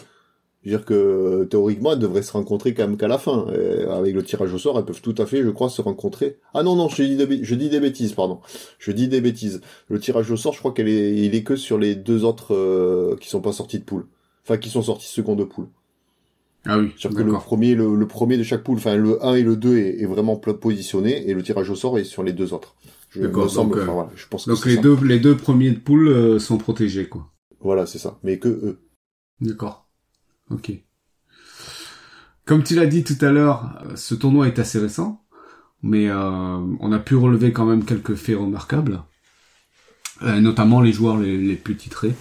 Je 0.64 0.72
veux 0.72 0.78
dire 0.78 0.86
que 0.86 1.46
théoriquement, 1.50 1.94
elles 1.94 2.00
devraient 2.00 2.22
se 2.24 2.34
rencontrer 2.34 2.74
quand 2.76 2.88
même 2.88 2.98
qu'à 2.98 3.08
la 3.08 3.18
fin. 3.18 3.48
Et 3.54 3.84
avec 3.86 4.14
le 4.16 4.24
tirage 4.24 4.54
au 4.54 4.60
sort, 4.60 4.78
elles 4.80 4.86
peuvent 4.86 5.02
tout 5.02 5.16
à 5.18 5.26
fait, 5.26 5.44
je 5.44 5.50
crois, 5.50 5.70
se 5.70 5.82
rencontrer. 5.82 6.38
Ah 6.54 6.64
non, 6.64 6.76
non, 6.76 6.90
je 6.90 7.04
dis 7.04 7.18
des, 7.18 7.26
bê- 7.28 7.40
je 7.44 7.56
dis 7.56 7.70
des 7.70 7.80
bêtises, 7.80 8.14
pardon. 8.14 8.42
Je 8.80 8.92
dis 8.92 9.08
des 9.08 9.22
bêtises. 9.22 9.62
Le 9.90 10.00
tirage 10.00 10.30
au 10.32 10.38
sort, 10.38 10.54
je 10.54 10.60
crois 10.60 10.74
qu'elle 10.74 10.90
est, 10.90 11.16
il 11.18 11.36
est 11.36 11.44
que 11.44 11.56
sur 11.56 11.80
les 11.80 11.96
deux 11.96 12.26
autres 12.26 12.54
euh, 12.56 13.16
qui 13.20 13.30
sont 13.30 13.42
pas 13.42 13.54
sortis 13.54 13.80
de 13.80 13.86
poule. 13.86 14.06
Enfin, 14.46 14.58
qui 14.58 14.70
sont 14.70 14.84
sortis 14.84 15.08
second 15.08 15.36
de 15.36 15.44
poule. 15.46 15.68
Ah 16.66 16.78
oui, 16.80 16.92
C'est-à-dire 16.96 17.18
que 17.18 17.24
le 17.24 17.36
premier, 17.36 17.76
le, 17.76 17.96
le 17.96 18.08
premier 18.08 18.38
de 18.38 18.44
chaque 18.44 18.64
poule, 18.64 18.78
enfin 18.78 18.96
le 18.96 19.24
1 19.26 19.36
et 19.36 19.44
le 19.44 19.56
2 19.56 19.78
est, 19.78 20.02
est 20.02 20.06
vraiment 20.06 20.36
positionné 20.38 21.28
et 21.30 21.34
le 21.34 21.42
tirage 21.44 21.70
au 21.70 21.76
sort 21.76 21.98
est 22.00 22.04
sur 22.04 22.24
les 22.24 22.34
deux 22.34 22.54
autres. 22.54 22.76
Je, 23.12 23.22
D'accord, 23.22 23.52
donc, 23.54 23.76
euh, 23.76 23.84
enfin, 23.84 23.94
voilà, 23.94 24.10
je 24.16 24.26
pense 24.28 24.46
que 24.46 24.52
Donc 24.52 24.60
c'est 24.60 24.70
les 24.70 24.76
ça. 24.78 24.82
deux, 24.82 24.98
les 25.04 25.20
deux 25.20 25.38
premiers 25.38 25.72
de 25.72 25.80
poule 25.80 26.08
euh, 26.08 26.40
sont 26.40 26.58
protégés, 26.58 27.08
quoi. 27.10 27.32
Voilà, 27.60 27.86
c'est 27.86 28.00
ça. 28.00 28.18
Mais 28.24 28.40
que 28.40 28.48
eux. 28.50 28.80
D'accord. 29.42 29.88
Ok. 30.50 30.72
Comme 32.46 32.64
tu 32.64 32.76
l'as 32.76 32.86
dit 32.88 33.04
tout 33.04 33.18
à 33.22 33.32
l'heure, 33.32 33.82
euh, 33.86 33.96
ce 33.96 34.16
tournoi 34.16 34.48
est 34.48 34.60
assez 34.60 34.80
récent, 34.80 35.24
mais 35.84 36.10
euh, 36.10 36.16
on 36.80 36.92
a 36.92 37.00
pu 37.00 37.16
relever 37.16 37.54
quand 37.54 37.66
même 37.66 37.86
quelques 37.86 38.16
faits 38.16 38.38
remarquables, 38.38 39.04
Euh, 40.24 40.40
notamment 40.40 40.82
les 40.82 40.92
joueurs 40.94 41.18
les, 41.18 41.38
les 41.38 41.56
plus 41.56 41.76
titrés. 41.76 42.14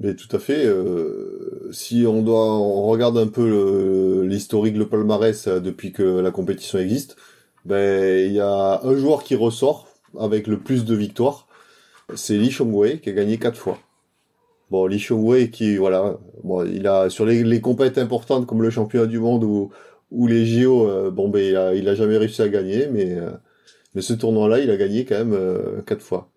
Mais 0.00 0.14
tout 0.14 0.28
à 0.36 0.38
fait. 0.38 0.66
euh, 0.66 1.70
si 1.72 2.04
on 2.06 2.22
doit, 2.22 2.54
on 2.58 2.86
regarde 2.88 3.16
un 3.18 3.28
peu 3.28 4.22
l'historique, 4.26 4.76
le, 4.76 4.86
palmarès 4.88 5.48
depuis 5.48 5.92
que 5.92 6.02
la 6.02 6.30
compétition 6.30 6.78
existe, 6.78 7.16
ben 7.64 8.26
il 8.26 8.32
y 8.34 8.40
a 8.40 8.80
un 8.84 8.96
joueur 8.96 9.24
qui 9.24 9.34
ressort 9.34 9.85
avec 10.18 10.46
le 10.46 10.58
plus 10.58 10.84
de 10.84 10.94
victoires, 10.94 11.46
c'est 12.14 12.36
Li 12.36 12.50
Chongwei 12.50 13.00
qui 13.00 13.10
a 13.10 13.12
gagné 13.12 13.38
quatre 13.38 13.58
fois. 13.58 13.78
Bon, 14.70 14.86
Li 14.86 14.98
Chongwei 14.98 15.50
qui 15.50 15.76
voilà, 15.76 16.18
bon, 16.44 16.64
il 16.64 16.86
a 16.86 17.10
sur 17.10 17.26
les, 17.26 17.44
les 17.44 17.60
compétitions 17.60 18.02
importantes 18.02 18.46
comme 18.46 18.62
le 18.62 18.70
championnat 18.70 19.06
du 19.06 19.18
monde 19.18 19.44
ou 19.44 19.70
ou 20.10 20.26
les 20.26 20.46
JO, 20.46 20.88
euh, 20.88 21.10
bon 21.10 21.28
ben 21.28 21.40
il 21.40 21.56
a, 21.56 21.74
il 21.74 21.88
a 21.88 21.94
jamais 21.94 22.16
réussi 22.16 22.40
à 22.42 22.48
gagner, 22.48 22.86
mais 22.88 23.18
euh, 23.18 23.30
mais 23.94 24.02
ce 24.02 24.12
tournoi-là, 24.12 24.60
il 24.60 24.70
a 24.70 24.76
gagné 24.76 25.04
quand 25.04 25.16
même 25.16 25.32
euh, 25.32 25.82
quatre 25.82 26.02
fois. 26.02 26.30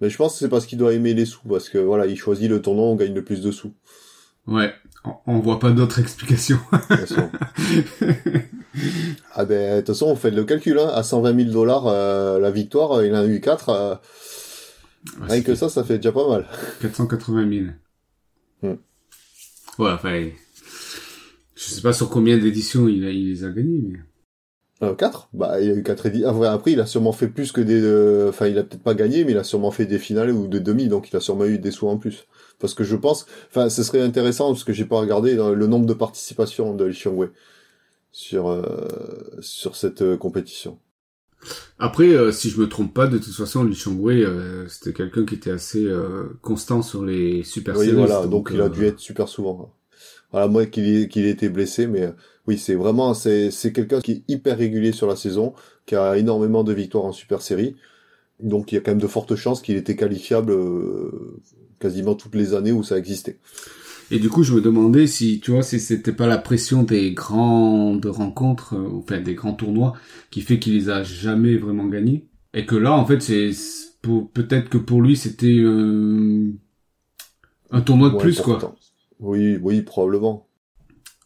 Mais 0.00 0.08
je 0.08 0.16
pense 0.16 0.34
que 0.34 0.38
c'est 0.38 0.48
parce 0.48 0.64
qu'il 0.64 0.78
doit 0.78 0.94
aimer 0.94 1.12
les 1.12 1.26
sous, 1.26 1.46
parce 1.46 1.68
que 1.68 1.78
voilà, 1.78 2.06
il 2.06 2.16
choisit 2.16 2.48
le 2.48 2.62
tournoi 2.62 2.86
où 2.86 2.92
on 2.92 2.96
gagne 2.96 3.12
le 3.12 3.24
plus 3.24 3.42
de 3.42 3.50
sous. 3.50 3.72
Ouais, 4.46 4.72
on 5.26 5.38
voit 5.38 5.58
pas 5.58 5.70
d'autres 5.70 6.00
explications. 6.00 6.60
ah 9.34 9.44
ben, 9.44 9.76
de 9.76 9.80
toute 9.80 9.88
façon, 9.88 10.06
on 10.06 10.16
fait 10.16 10.30
le 10.30 10.44
calcul, 10.44 10.78
hein. 10.78 10.90
À 10.94 11.02
120 11.02 11.36
000 11.44 11.50
dollars, 11.50 11.86
la 12.38 12.50
victoire, 12.50 13.04
il 13.04 13.12
en 13.14 13.18
a 13.18 13.26
eu 13.26 13.40
4. 13.40 14.00
Rien 15.22 15.42
que 15.42 15.54
ça, 15.54 15.68
ça 15.68 15.84
fait 15.84 15.96
déjà 15.96 16.12
pas 16.12 16.28
mal. 16.28 16.46
480 16.82 17.48
000. 17.50 17.66
Hmm. 18.62 18.76
Ouais, 19.78 19.90
enfin, 19.92 20.28
je 21.54 21.62
sais 21.62 21.82
pas 21.82 21.92
sur 21.92 22.08
combien 22.08 22.38
d'éditions 22.38 22.88
il, 22.88 23.04
il 23.04 23.30
les 23.30 23.44
a 23.44 23.50
gagnés, 23.50 23.80
mais... 23.82 23.98
Euh, 24.82 24.94
4 24.94 25.28
Bah, 25.34 25.60
il 25.60 25.68
y 25.68 25.70
a 25.70 25.74
eu 25.74 25.82
4 25.82 26.06
éditions. 26.06 26.42
après, 26.42 26.72
il 26.72 26.80
a 26.80 26.86
sûrement 26.86 27.12
fait 27.12 27.28
plus 27.28 27.52
que 27.52 27.60
des... 27.60 27.80
Euh, 27.82 28.30
enfin, 28.30 28.46
il 28.46 28.58
a 28.58 28.64
peut-être 28.64 28.82
pas 28.82 28.94
gagné, 28.94 29.24
mais 29.24 29.32
il 29.32 29.38
a 29.38 29.44
sûrement 29.44 29.70
fait 29.70 29.84
des 29.84 29.98
finales 29.98 30.30
ou 30.30 30.48
des 30.48 30.60
demi, 30.60 30.88
donc 30.88 31.10
il 31.10 31.16
a 31.16 31.20
sûrement 31.20 31.44
eu 31.44 31.58
des 31.58 31.70
sous 31.70 31.86
en 31.88 31.98
plus. 31.98 32.26
Parce 32.60 32.74
que 32.74 32.84
je 32.84 32.96
pense... 32.96 33.26
Enfin, 33.48 33.68
ce 33.68 33.82
serait 33.82 34.00
intéressant, 34.00 34.52
parce 34.52 34.64
que 34.64 34.72
j'ai 34.72 34.84
pas 34.84 35.00
regardé 35.00 35.34
le 35.34 35.66
nombre 35.66 35.86
de 35.86 35.94
participations 35.94 36.74
de 36.74 36.84
Li 36.84 36.96
sur, 38.12 38.50
euh, 38.50 38.62
sur 39.40 39.76
cette 39.76 40.02
euh, 40.02 40.16
compétition. 40.16 40.78
Après, 41.78 42.32
si 42.32 42.50
je 42.50 42.60
me 42.60 42.68
trompe 42.68 42.92
pas, 42.92 43.06
de 43.06 43.18
toute 43.18 43.34
façon, 43.34 43.64
Li 43.64 43.74
c'était 44.68 44.92
quelqu'un 44.92 45.24
qui 45.24 45.34
était 45.34 45.50
assez 45.50 45.88
constant 46.42 46.82
sur 46.82 47.02
les 47.02 47.42
super 47.44 47.76
oui, 47.78 47.90
voilà, 47.92 48.26
donc, 48.26 48.50
il 48.52 48.60
a 48.60 48.68
dû 48.68 48.84
être 48.84 49.00
super 49.00 49.26
souvent. 49.26 49.72
Voilà, 50.32 50.46
moi 50.46 50.66
qu'il 50.66 51.08
qu'il 51.08 51.26
ait 51.26 51.30
été 51.30 51.48
blessé, 51.48 51.86
mais 51.86 52.02
euh, 52.02 52.12
oui, 52.46 52.56
c'est 52.58 52.74
vraiment 52.74 53.14
c'est 53.14 53.50
c'est 53.50 53.72
quelqu'un 53.72 54.00
qui 54.00 54.12
est 54.12 54.22
hyper 54.28 54.58
régulier 54.58 54.92
sur 54.92 55.06
la 55.06 55.16
saison, 55.16 55.54
qui 55.86 55.96
a 55.96 56.16
énormément 56.16 56.62
de 56.62 56.72
victoires 56.72 57.04
en 57.04 57.12
super 57.12 57.42
série. 57.42 57.76
Donc 58.40 58.72
il 58.72 58.76
y 58.76 58.78
a 58.78 58.80
quand 58.80 58.92
même 58.92 59.00
de 59.00 59.06
fortes 59.06 59.34
chances 59.34 59.60
qu'il 59.60 59.76
était 59.76 59.96
qualifiable 59.96 60.52
euh, 60.52 61.40
quasiment 61.80 62.14
toutes 62.14 62.34
les 62.36 62.54
années 62.54 62.72
où 62.72 62.84
ça 62.84 62.96
existait. 62.96 63.38
Et 64.12 64.18
du 64.18 64.28
coup, 64.28 64.42
je 64.42 64.54
me 64.54 64.60
demandais 64.60 65.06
si, 65.06 65.40
tu 65.40 65.52
vois, 65.52 65.62
si 65.62 65.78
c'était 65.78 66.12
pas 66.12 66.26
la 66.26 66.38
pression 66.38 66.82
des 66.82 67.12
grandes 67.12 68.06
rencontres, 68.06 68.74
euh, 68.74 68.98
enfin 68.98 69.20
des 69.20 69.34
grands 69.34 69.54
tournois, 69.54 69.94
qui 70.30 70.40
fait 70.42 70.58
qu'il 70.58 70.74
les 70.74 70.90
a 70.90 71.02
jamais 71.04 71.56
vraiment 71.56 71.86
gagnés, 71.86 72.26
et 72.52 72.66
que 72.66 72.74
là, 72.74 72.92
en 72.92 73.06
fait, 73.06 73.20
c'est 73.20 73.50
peut-être 74.02 74.68
que 74.68 74.78
pour 74.78 75.02
lui, 75.02 75.16
c'était 75.16 75.62
un 77.70 77.80
tournoi 77.82 78.10
de 78.10 78.16
plus, 78.16 78.40
quoi. 78.40 78.74
Oui, 79.20 79.58
oui, 79.62 79.82
probablement. 79.82 80.48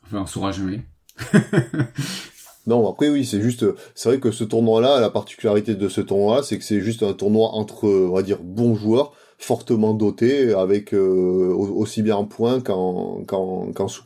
Enfin, 0.04 0.22
on 0.22 0.26
saura 0.26 0.52
jamais. 0.52 0.82
non, 2.66 2.86
après 2.90 3.08
oui, 3.08 3.24
c'est 3.24 3.40
juste, 3.40 3.64
c'est 3.94 4.08
vrai 4.10 4.20
que 4.20 4.30
ce 4.30 4.44
tournoi-là, 4.44 5.00
la 5.00 5.10
particularité 5.10 5.74
de 5.74 5.88
ce 5.88 6.00
tournoi-là, 6.02 6.42
c'est 6.42 6.58
que 6.58 6.64
c'est 6.64 6.80
juste 6.80 7.02
un 7.02 7.14
tournoi 7.14 7.50
entre, 7.54 7.88
on 7.88 8.12
va 8.12 8.22
dire, 8.22 8.40
bons 8.42 8.74
joueurs, 8.74 9.12
fortement 9.38 9.94
dotés, 9.94 10.52
avec 10.54 10.94
euh, 10.94 11.52
aussi 11.54 12.02
bien 12.02 12.16
en 12.16 12.24
points 12.24 12.60
qu'en 12.60 13.24
qu'en 13.24 13.88
sous. 13.88 14.04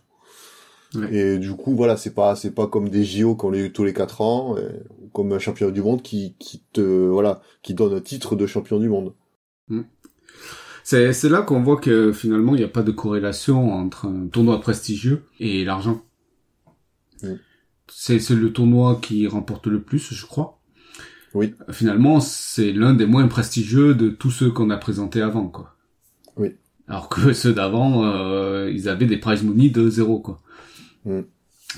Et 1.13 1.39
du 1.39 1.53
coup, 1.53 1.77
voilà, 1.77 1.97
c'est 1.99 2.15
pas 2.15 2.35
c'est 2.35 2.55
pas 2.55 2.67
comme 2.67 2.89
des 2.89 3.05
JO 3.05 3.35
qu'on 3.35 3.51
les 3.51 3.67
eu 3.67 3.73
tous 3.73 3.85
les 3.85 3.93
quatre 3.93 4.23
ans, 4.23 4.57
comme 5.13 5.33
un 5.33 5.39
champion 5.39 5.71
du 5.71 5.83
monde 5.83 6.03
qui 6.03 6.35
qui 6.39 6.63
te 6.73 6.81
voilà 6.81 7.43
qui 7.63 7.75
donne 7.75 7.95
un 7.95 8.01
titre 8.01 8.37
de 8.37 8.47
champion 8.47 8.79
du 8.79 8.89
monde. 8.89 9.13
Mm. 9.69 9.83
C'est, 10.91 11.29
là 11.29 11.43
qu'on 11.43 11.63
voit 11.63 11.77
que 11.77 12.13
finalement 12.15 12.55
il 12.55 12.59
n'y 12.61 12.65
a 12.65 12.69
pas 12.69 12.83
de 12.83 12.93
corrélation 12.93 13.75
entre 13.75 14.07
un 14.07 14.27
tournoi 14.29 14.59
prestigieux 14.59 15.25
et 15.39 15.63
l'argent. 15.63 16.03
C'est, 17.89 18.31
le 18.31 18.53
tournoi 18.55 18.99
qui 19.03 19.27
remporte 19.27 19.67
le 19.67 19.83
plus, 19.83 20.15
je 20.15 20.27
crois. 20.27 20.58
Oui. 21.39 21.55
Finalement, 21.71 22.19
c'est 22.19 22.73
l'un 22.73 22.95
des 22.95 23.07
moins 23.07 23.29
prestigieux 23.29 23.95
de 23.95 24.09
tous 24.09 24.31
ceux 24.31 24.51
qu'on 24.51 24.71
a 24.71 24.77
présentés 24.77 25.23
avant, 25.23 25.47
quoi. 25.47 25.77
Oui. 26.37 26.57
Alors 26.89 27.09
que 27.09 27.33
ceux 27.43 27.53
d'avant, 27.53 28.05
euh, 28.05 28.71
ils 28.75 28.89
avaient 28.89 29.07
des 29.07 29.19
prize 29.19 29.45
money 29.45 29.71
de 29.71 29.89
zéro, 29.89 30.19
quoi. 30.19 30.41
Mm. 31.05 31.21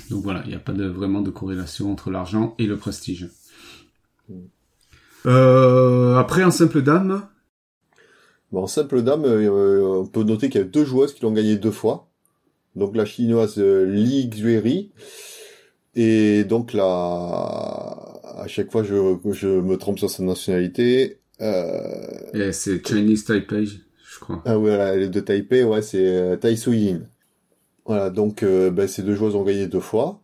Donc 0.09 0.23
voilà, 0.23 0.41
il 0.45 0.49
n'y 0.49 0.55
a 0.55 0.59
pas 0.59 0.71
de, 0.71 0.87
vraiment 0.87 1.21
de 1.21 1.29
corrélation 1.29 1.91
entre 1.91 2.09
l'argent 2.09 2.55
et 2.57 2.65
le 2.65 2.77
prestige. 2.77 3.29
Mm. 4.29 4.35
Euh, 5.27 6.17
après, 6.17 6.43
en 6.43 6.51
simple 6.51 6.81
dame, 6.81 7.27
Bon, 8.51 8.63
en 8.63 8.67
simple 8.67 9.01
dame, 9.01 9.23
euh, 9.25 10.01
on 10.01 10.07
peut 10.07 10.23
noter 10.23 10.49
qu'il 10.49 10.59
y 10.59 10.63
a 10.63 10.67
deux 10.67 10.83
joueuses 10.83 11.13
qui 11.13 11.21
l'ont 11.21 11.31
gagné 11.31 11.55
deux 11.55 11.71
fois. 11.71 12.09
Donc 12.75 12.95
la 12.95 13.05
chinoise 13.05 13.55
euh, 13.57 13.85
Li 13.85 14.29
Xueri 14.29 14.91
et 15.95 16.43
donc 16.45 16.73
là, 16.73 18.00
à 18.41 18.47
chaque 18.47 18.71
fois 18.71 18.83
je, 18.83 19.17
je 19.31 19.47
me 19.47 19.77
trompe 19.77 19.99
sur 19.99 20.09
sa 20.09 20.23
nationalité. 20.23 21.19
Euh... 21.39 22.51
c'est 22.51 22.85
Chinese 22.85 23.25
Taipei, 23.25 23.65
je 23.65 24.19
crois. 24.19 24.41
Ah 24.45 24.59
ouais, 24.59 24.97
les 24.97 25.07
deux 25.07 25.23
Taipei, 25.23 25.63
ouais, 25.63 25.81
c'est 25.81 26.05
euh, 26.05 26.35
Tai 26.35 26.53
Yin. 26.53 27.07
Voilà, 27.85 28.09
donc 28.09 28.43
euh, 28.43 28.69
ben, 28.71 28.87
ces 28.87 29.03
deux 29.03 29.15
joueuses 29.15 29.35
ont 29.35 29.43
gagné 29.43 29.67
deux 29.67 29.79
fois. 29.79 30.21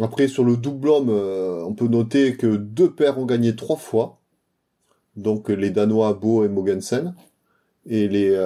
Après 0.00 0.28
sur 0.28 0.44
le 0.44 0.56
double 0.56 0.88
homme, 0.88 1.10
on 1.10 1.74
peut 1.74 1.88
noter 1.88 2.36
que 2.36 2.56
deux 2.56 2.90
paires 2.90 3.18
ont 3.18 3.26
gagné 3.26 3.54
trois 3.54 3.76
fois. 3.76 4.20
Donc 5.16 5.48
les 5.48 5.70
Danois 5.70 6.14
Bo 6.14 6.44
et 6.44 6.48
Mogensen 6.48 7.14
et 7.86 8.08
les, 8.08 8.36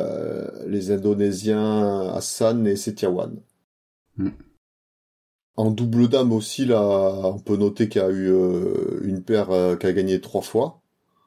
les 0.67 0.91
Indonésiens 0.91 2.11
Hassan 2.11 2.67
et 2.67 2.77
Setiawan. 2.77 3.37
Hmm. 4.19 4.29
En 5.59 5.73
double 5.73 6.07
dame 6.07 6.31
aussi, 6.33 6.65
là, 6.67 6.81
on 7.25 7.41
peut 7.41 7.57
noter 7.57 7.89
qu'il 7.89 8.01
y 8.01 8.05
a 8.05 8.11
eu 8.11 8.31
euh, 8.31 9.01
une 9.03 9.25
paire 9.25 9.51
euh, 9.51 9.75
qui 9.75 9.87
a 9.89 9.93
gagné 9.93 10.21
trois 10.21 10.41
fois. 10.41 10.83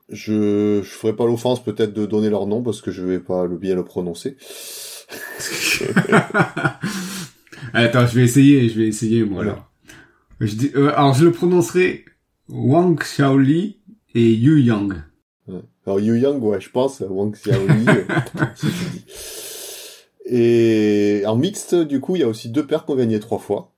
Je 0.08 0.80
je 0.82 0.90
ferai 0.90 1.14
pas 1.14 1.26
l'offense 1.26 1.62
peut-être 1.62 1.92
de 1.94 2.06
donner 2.06 2.30
leur 2.30 2.48
nom 2.48 2.64
parce 2.64 2.80
que 2.80 2.92
je 2.92 3.04
vais 3.04 3.20
pas 3.20 3.46
le 3.46 3.58
bien 3.58 3.76
le 3.76 3.84
prononcer. 3.84 4.38
Attends, 7.74 8.08
je 8.08 8.16
vais 8.16 8.24
essayer, 8.24 8.70
je 8.70 8.80
vais 8.80 8.88
essayer 8.88 9.26
moi 9.26 9.42
alors. 9.42 9.70
Je 10.40 10.56
dis, 10.56 10.72
alors 10.76 11.14
je 11.14 11.26
le 11.26 11.34
prononcerai 11.34 12.06
Wang 12.48 12.98
Xiaoli 12.98 13.82
et 14.16 14.32
Yu 14.32 14.62
Yang. 14.62 14.94
Alors 15.86 16.00
Yu 16.00 16.18
Yang, 16.18 16.42
ouais, 16.42 16.62
je 16.62 16.70
pense, 16.70 17.02
Wang 17.02 17.36
Xiaoli. 17.36 17.86
Et 20.26 21.24
en 21.26 21.36
mixte, 21.36 21.76
du 21.76 22.00
coup, 22.00 22.16
il 22.16 22.20
y 22.22 22.24
a 22.24 22.30
aussi 22.30 22.48
deux 22.48 22.66
paires 22.66 22.86
qui 22.86 22.92
ont 22.92 22.96
gagné 22.96 23.20
trois 23.20 23.40
fois. 23.40 23.74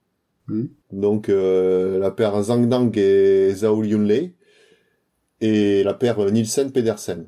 Hmm. 0.48 0.66
Donc 0.92 1.30
euh, 1.30 2.00
la 2.00 2.12
paire 2.12 2.42
Zhang 2.44 2.68
Dang 2.68 2.92
et 2.98 3.54
Zhao 3.56 3.84
Yunlei 3.84 4.34
et 5.42 5.84
la 5.84 5.94
paire 5.94 6.20
Nielsen 6.32 6.72
Pedersen. 6.72 7.26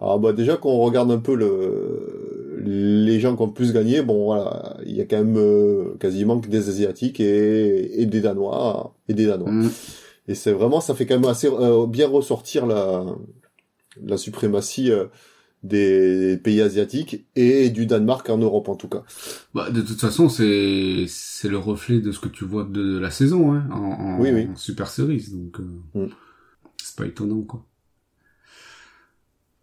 Alors 0.00 0.18
bah 0.18 0.32
déjà 0.32 0.56
qu'on 0.56 0.78
regarde 0.78 1.10
un 1.10 1.18
peu 1.18 1.34
le 1.34 2.62
les 2.64 3.20
gens 3.20 3.36
qui 3.36 3.42
ont 3.42 3.50
plus 3.50 3.72
gagné, 3.72 4.02
bon 4.02 4.24
voilà, 4.24 4.76
il 4.84 4.96
y 4.96 5.00
a 5.00 5.04
quand 5.04 5.18
même 5.18 5.36
euh, 5.36 5.96
quasiment 6.00 6.40
que 6.40 6.48
des 6.48 6.68
asiatiques 6.68 7.20
et, 7.20 8.02
et 8.02 8.06
des 8.06 8.20
danois 8.20 8.94
et 9.08 9.14
des 9.14 9.26
danois. 9.26 9.50
Hmm. 9.50 9.70
Et 10.28 10.34
c'est 10.34 10.52
vraiment 10.52 10.80
ça 10.80 10.94
fait 10.94 11.06
quand 11.06 11.18
même 11.18 11.30
assez 11.30 11.48
euh, 11.48 11.86
bien 11.86 12.08
ressortir 12.08 12.66
la 12.66 13.04
la 14.02 14.16
suprématie 14.16 14.90
euh, 14.90 15.06
des 15.62 16.36
pays 16.42 16.60
asiatiques 16.60 17.26
et 17.34 17.70
du 17.70 17.86
Danemark 17.86 18.28
en 18.30 18.38
Europe 18.38 18.68
en 18.68 18.76
tout 18.76 18.88
cas. 18.88 19.04
Bah, 19.54 19.70
de 19.70 19.80
toute 19.80 20.00
façon, 20.00 20.28
c'est 20.28 21.06
c'est 21.08 21.48
le 21.48 21.58
reflet 21.58 22.00
de 22.00 22.12
ce 22.12 22.20
que 22.20 22.28
tu 22.28 22.44
vois 22.44 22.64
de 22.64 22.98
la 22.98 23.10
saison 23.10 23.52
hein, 23.52 23.68
en, 23.70 24.20
en, 24.22 24.56
Super 24.56 24.88
Series, 24.88 25.28
donc 25.32 25.60
euh, 25.60 26.06
mm. 26.06 26.10
c'est 26.82 26.96
pas 26.96 27.06
étonnant 27.06 27.42
quoi. 27.42 27.66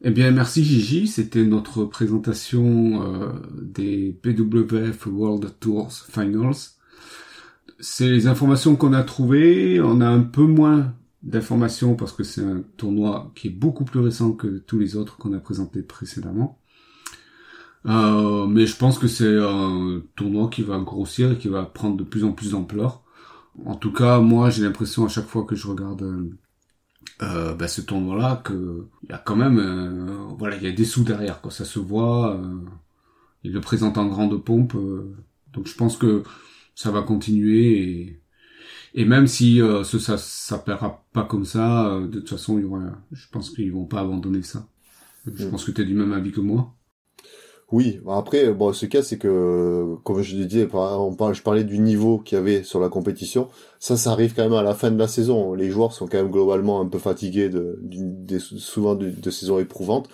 Eh 0.05 0.11
bien, 0.11 0.31
merci 0.31 0.65
Gigi, 0.65 1.07
c'était 1.07 1.45
notre 1.45 1.85
présentation 1.85 3.03
euh, 3.03 3.29
des 3.61 4.19
BWF 4.21 5.07
World 5.07 5.49
Tours 5.61 5.93
Finals. 5.93 6.73
C'est 7.79 8.09
les 8.09 8.27
informations 8.27 8.75
qu'on 8.75 8.91
a 8.91 9.03
trouvées, 9.03 9.79
on 9.79 10.01
a 10.01 10.07
un 10.07 10.19
peu 10.19 10.43
moins 10.43 10.93
d'informations 11.23 11.95
parce 11.95 12.11
que 12.11 12.23
c'est 12.23 12.43
un 12.43 12.63
tournoi 12.77 13.31
qui 13.35 13.47
est 13.47 13.51
beaucoup 13.51 13.85
plus 13.85 13.99
récent 13.99 14.33
que 14.33 14.59
tous 14.59 14.77
les 14.77 14.95
autres 14.95 15.17
qu'on 15.17 15.33
a 15.33 15.39
présentés 15.39 15.81
précédemment. 15.81 16.59
Euh, 17.85 18.45
mais 18.45 18.65
je 18.65 18.77
pense 18.77 18.99
que 18.99 19.07
c'est 19.07 19.37
un 19.37 20.01
tournoi 20.15 20.49
qui 20.49 20.61
va 20.61 20.77
grossir 20.79 21.31
et 21.33 21.37
qui 21.37 21.47
va 21.47 21.63
prendre 21.65 21.97
de 21.97 22.03
plus 22.03 22.23
en 22.23 22.31
plus 22.31 22.51
d'ampleur. 22.51 23.03
En 23.65 23.75
tout 23.75 23.91
cas, 23.91 24.19
moi, 24.19 24.49
j'ai 24.49 24.63
l'impression 24.63 25.05
à 25.05 25.09
chaque 25.09 25.27
fois 25.27 25.43
que 25.45 25.55
je 25.55 25.67
regarde 25.67 26.29
euh, 27.21 27.53
bah, 27.53 27.67
ce 27.67 27.81
tournoi-là 27.81 28.41
que 28.43 28.87
il 29.03 29.09
y 29.09 29.13
a 29.13 29.17
quand 29.17 29.35
même, 29.35 29.59
euh, 29.59 30.35
voilà, 30.37 30.57
il 30.57 30.63
y 30.63 30.67
a 30.67 30.71
des 30.71 30.85
sous 30.85 31.03
derrière, 31.03 31.41
quoi. 31.41 31.51
Ça 31.51 31.65
se 31.65 31.79
voit. 31.79 32.35
Euh, 32.35 32.57
il 33.43 33.53
le 33.53 33.61
présente 33.61 33.97
en 33.97 34.07
grande 34.07 34.43
pompe. 34.43 34.75
Donc 35.53 35.67
je 35.67 35.75
pense 35.75 35.97
que 35.97 36.23
ça 36.75 36.91
va 36.91 37.01
continuer 37.01 37.77
et, 37.81 38.22
et 38.93 39.05
même 39.05 39.27
si 39.27 39.61
euh, 39.61 39.83
ce, 39.83 39.99
ça 39.99 40.17
ça 40.17 40.57
paiera 40.59 41.05
pas 41.13 41.23
comme 41.25 41.45
ça, 41.45 41.87
euh, 41.95 42.07
de 42.07 42.19
toute 42.19 42.29
façon, 42.29 42.57
il 42.59 42.63
y 42.63 42.65
aura, 42.65 42.81
je 43.11 43.27
pense 43.31 43.49
qu'ils 43.51 43.71
vont 43.73 43.85
pas 43.85 44.01
abandonner 44.01 44.43
ça. 44.43 44.67
Je 45.35 45.45
Mm. 45.45 45.49
pense 45.49 45.65
que 45.65 45.71
tu 45.71 45.81
es 45.83 45.85
du 45.85 45.95
même 45.95 46.13
avis 46.13 46.31
que 46.31 46.41
moi. 46.41 46.75
Oui, 47.71 47.99
bon, 48.03 48.11
après, 48.13 48.53
bon, 48.53 48.71
ce 48.73 48.85
cas, 48.85 49.01
c'est 49.01 49.17
que, 49.17 49.95
comme 50.03 50.21
je 50.21 50.35
disais, 50.35 50.67
par- 50.67 51.01
on 51.01 51.15
parle, 51.15 51.33
je 51.33 51.41
parlais 51.41 51.63
du 51.63 51.79
niveau 51.79 52.19
qu'il 52.19 52.35
y 52.37 52.39
avait 52.39 52.63
sur 52.63 52.79
la 52.79 52.89
compétition. 52.89 53.47
Ça, 53.79 53.97
ça 53.97 54.11
arrive 54.11 54.33
quand 54.35 54.43
même 54.43 54.53
à 54.53 54.61
la 54.63 54.75
fin 54.75 54.91
de 54.91 54.99
la 54.99 55.07
saison. 55.07 55.53
Les 55.53 55.69
joueurs 55.71 55.91
sont 55.93 56.07
quand 56.07 56.17
même 56.17 56.29
globalement 56.31 56.81
un 56.81 56.85
peu 56.87 56.99
fatigués 56.99 57.49
de, 57.49 57.79
des, 57.81 58.39
souvent 58.39 58.93
de, 58.95 59.09
de 59.09 59.29
saisons 59.31 59.59
éprouvantes. 59.59 60.07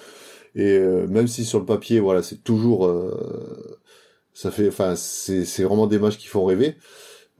Et 0.55 0.77
euh, 0.77 1.07
même 1.07 1.27
si 1.27 1.45
sur 1.45 1.59
le 1.59 1.65
papier, 1.65 1.99
voilà, 2.01 2.23
c'est 2.23 2.43
toujours, 2.43 2.87
euh, 2.87 3.79
ça 4.33 4.51
fait, 4.51 4.67
enfin, 4.69 4.95
c'est, 4.95 5.45
c'est 5.45 5.63
vraiment 5.63 5.87
des 5.87 5.99
matchs 5.99 6.17
qui 6.17 6.27
font 6.27 6.45
rêver. 6.45 6.77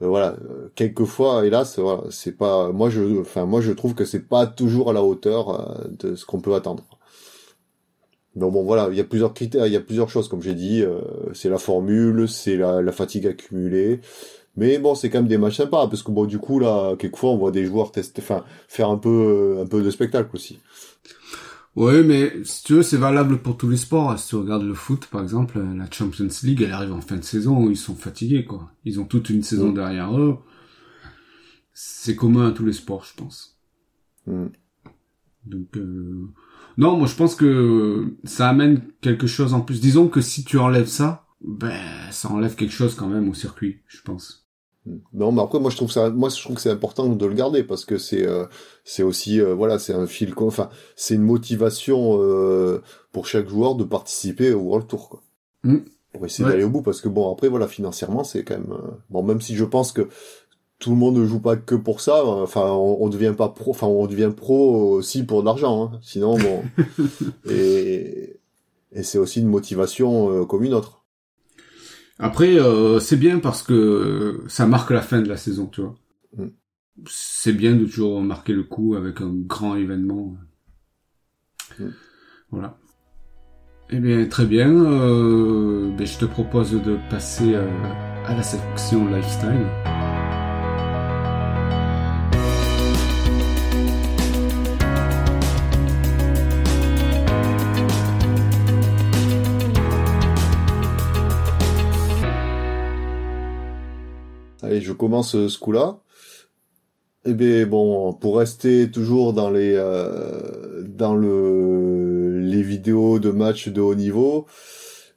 Euh, 0.02 0.08
voilà, 0.08 0.36
euh, 0.50 0.70
quelquefois, 0.74 1.46
hélas, 1.46 1.78
voilà, 1.78 2.04
c'est 2.10 2.32
pas, 2.32 2.72
moi 2.72 2.90
je, 2.90 3.20
enfin, 3.20 3.44
moi 3.44 3.60
je 3.60 3.72
trouve 3.72 3.94
que 3.94 4.04
c'est 4.04 4.26
pas 4.28 4.46
toujours 4.46 4.90
à 4.90 4.92
la 4.92 5.02
hauteur 5.02 5.50
euh, 5.50 5.88
de 5.98 6.14
ce 6.16 6.24
qu'on 6.24 6.40
peut 6.40 6.54
attendre. 6.54 6.84
Donc 8.36 8.52
bon 8.52 8.62
voilà, 8.62 8.88
il 8.90 8.96
y 8.96 9.00
a 9.00 9.04
plusieurs 9.04 9.34
critères, 9.34 9.66
il 9.66 9.72
y 9.72 9.76
a 9.76 9.80
plusieurs 9.80 10.08
choses 10.08 10.28
comme 10.28 10.40
j'ai 10.40 10.54
dit, 10.54 10.84
c'est 11.34 11.48
la 11.48 11.58
formule, 11.58 12.28
c'est 12.28 12.56
la, 12.56 12.80
la 12.80 12.92
fatigue 12.92 13.26
accumulée. 13.26 14.00
Mais 14.56 14.78
bon, 14.78 14.94
c'est 14.94 15.10
quand 15.10 15.18
même 15.18 15.28
des 15.28 15.38
matchs 15.38 15.56
sympas 15.56 15.88
parce 15.88 16.02
que 16.04 16.12
bon 16.12 16.26
du 16.26 16.38
coup 16.38 16.60
là, 16.60 16.94
quelquefois 16.96 17.30
on 17.30 17.36
voit 17.38 17.50
des 17.50 17.66
joueurs 17.66 17.90
tester 17.92 18.22
enfin 18.22 18.44
faire 18.68 18.88
un 18.88 18.98
peu 18.98 19.58
un 19.60 19.66
peu 19.66 19.82
de 19.82 19.90
spectacle 19.90 20.30
aussi. 20.34 20.60
Ouais, 21.76 22.02
mais 22.02 22.32
si 22.44 22.64
tu 22.64 22.74
veux, 22.74 22.82
c'est 22.82 22.96
valable 22.96 23.38
pour 23.38 23.56
tous 23.56 23.68
les 23.68 23.76
sports. 23.76 24.18
Si 24.18 24.28
tu 24.28 24.34
regardes 24.36 24.64
le 24.64 24.74
foot, 24.74 25.06
par 25.06 25.22
exemple, 25.22 25.58
la 25.60 25.88
Champions 25.90 26.28
League, 26.42 26.62
elle 26.62 26.72
arrive 26.72 26.92
en 26.92 27.00
fin 27.00 27.16
de 27.16 27.22
saison, 27.24 27.70
ils 27.70 27.76
sont 27.76 27.94
fatigués, 27.94 28.44
quoi. 28.44 28.72
Ils 28.84 28.98
ont 29.00 29.04
toute 29.04 29.30
une 29.30 29.42
saison 29.42 29.70
Mm. 29.70 29.74
derrière 29.74 30.18
eux. 30.18 30.38
C'est 31.72 32.16
commun 32.16 32.48
à 32.48 32.52
tous 32.52 32.64
les 32.66 32.72
sports, 32.72 33.04
je 33.04 33.14
pense. 33.14 33.58
Mm. 34.26 34.46
Donc, 35.46 35.76
euh... 35.76 36.28
non, 36.76 36.98
moi 36.98 37.06
je 37.06 37.14
pense 37.14 37.34
que 37.34 38.14
ça 38.24 38.48
amène 38.48 38.82
quelque 39.00 39.26
chose 39.26 39.54
en 39.54 39.60
plus. 39.60 39.80
Disons 39.80 40.08
que 40.08 40.20
si 40.20 40.44
tu 40.44 40.58
enlèves 40.58 40.86
ça, 40.88 41.26
ben, 41.40 41.72
ça 42.10 42.30
enlève 42.30 42.56
quelque 42.56 42.72
chose 42.74 42.94
quand 42.94 43.08
même 43.08 43.28
au 43.28 43.34
circuit, 43.34 43.80
je 43.86 44.02
pense. 44.02 44.49
Non, 45.12 45.30
mais 45.30 45.42
après 45.42 45.60
moi 45.60 45.70
je 45.70 45.76
trouve 45.76 45.90
ça 45.92 46.08
moi 46.08 46.30
je 46.30 46.40
trouve 46.42 46.56
que 46.56 46.62
c'est 46.62 46.70
important 46.70 47.06
de 47.06 47.26
le 47.26 47.34
garder 47.34 47.62
parce 47.62 47.84
que 47.84 47.98
c'est 47.98 48.26
euh, 48.26 48.46
c'est 48.84 49.02
aussi 49.02 49.40
euh, 49.40 49.54
voilà, 49.54 49.78
c'est 49.78 49.92
un 49.92 50.06
fil 50.06 50.32
enfin, 50.38 50.70
c'est 50.96 51.14
une 51.16 51.22
motivation 51.22 52.18
euh, 52.22 52.80
pour 53.12 53.26
chaque 53.26 53.48
joueur 53.48 53.74
de 53.74 53.84
participer 53.84 54.52
au 54.54 54.60
World 54.60 54.86
Tour 54.86 55.08
quoi. 55.10 55.22
Mm. 55.64 55.76
Pour 56.14 56.24
essayer 56.26 56.44
Ouais. 56.44 56.52
d'aller 56.52 56.64
au 56.64 56.70
bout 56.70 56.82
parce 56.82 57.00
que 57.02 57.08
bon 57.08 57.30
après 57.30 57.48
voilà, 57.48 57.68
financièrement, 57.68 58.24
c'est 58.24 58.42
quand 58.42 58.54
même 58.54 58.72
euh, 58.72 58.90
bon 59.10 59.22
même 59.22 59.40
si 59.42 59.54
je 59.54 59.64
pense 59.66 59.92
que 59.92 60.08
tout 60.78 60.90
le 60.90 60.96
monde 60.96 61.16
ne 61.18 61.26
joue 61.26 61.40
pas 61.40 61.56
que 61.56 61.74
pour 61.74 62.00
ça, 62.00 62.20
euh, 62.20 62.42
enfin 62.42 62.70
on, 62.72 62.96
on 63.04 63.08
devient 63.10 63.34
pas 63.36 63.50
pro 63.50 63.72
enfin 63.72 63.86
on 63.86 64.06
devient 64.06 64.32
pro 64.34 64.92
aussi 64.92 65.24
pour 65.24 65.42
de 65.42 65.46
l'argent 65.46 65.84
hein. 65.92 65.98
Sinon 66.02 66.38
bon 66.38 66.62
et 67.50 68.36
et 68.92 69.02
c'est 69.02 69.18
aussi 69.18 69.40
une 69.40 69.46
motivation 69.48 70.32
euh, 70.32 70.44
comme 70.46 70.64
une 70.64 70.74
autre. 70.74 70.99
Après, 72.20 72.60
euh, 72.60 73.00
c'est 73.00 73.16
bien 73.16 73.38
parce 73.38 73.62
que 73.62 74.44
ça 74.46 74.66
marque 74.66 74.90
la 74.90 75.00
fin 75.00 75.22
de 75.22 75.28
la 75.28 75.38
saison, 75.38 75.66
tu 75.66 75.80
vois. 75.80 75.94
Mm. 76.36 76.48
C'est 77.08 77.54
bien 77.54 77.74
de 77.74 77.86
toujours 77.86 78.20
marquer 78.20 78.52
le 78.52 78.62
coup 78.62 78.94
avec 78.94 79.22
un 79.22 79.32
grand 79.32 79.74
événement. 79.74 80.36
Mm. 81.78 81.88
Voilà. 82.50 82.78
Eh 83.90 83.98
bien, 83.98 84.26
très 84.26 84.44
bien. 84.44 84.70
Euh, 84.70 85.90
ben, 85.96 86.06
je 86.06 86.18
te 86.18 86.26
propose 86.26 86.72
de 86.72 86.98
passer 87.08 87.54
euh, 87.54 87.66
à 88.26 88.34
la 88.34 88.42
section 88.42 89.08
lifestyle. 89.08 89.66
Allez, 104.70 104.80
je 104.80 104.92
commence 104.94 105.34
euh, 105.34 105.48
ce 105.50 105.58
coup-là. 105.58 106.00
Eh 107.26 107.34
bien, 107.34 107.66
bon, 107.66 108.14
pour 108.14 108.38
rester 108.38 108.90
toujours 108.90 109.34
dans 109.34 109.50
les 109.50 109.74
euh, 109.76 110.82
dans 110.88 111.14
le 111.14 112.38
les 112.40 112.62
vidéos 112.62 113.18
de 113.18 113.30
matchs 113.30 113.68
de 113.68 113.80
haut 113.82 113.94
niveau, 113.94 114.46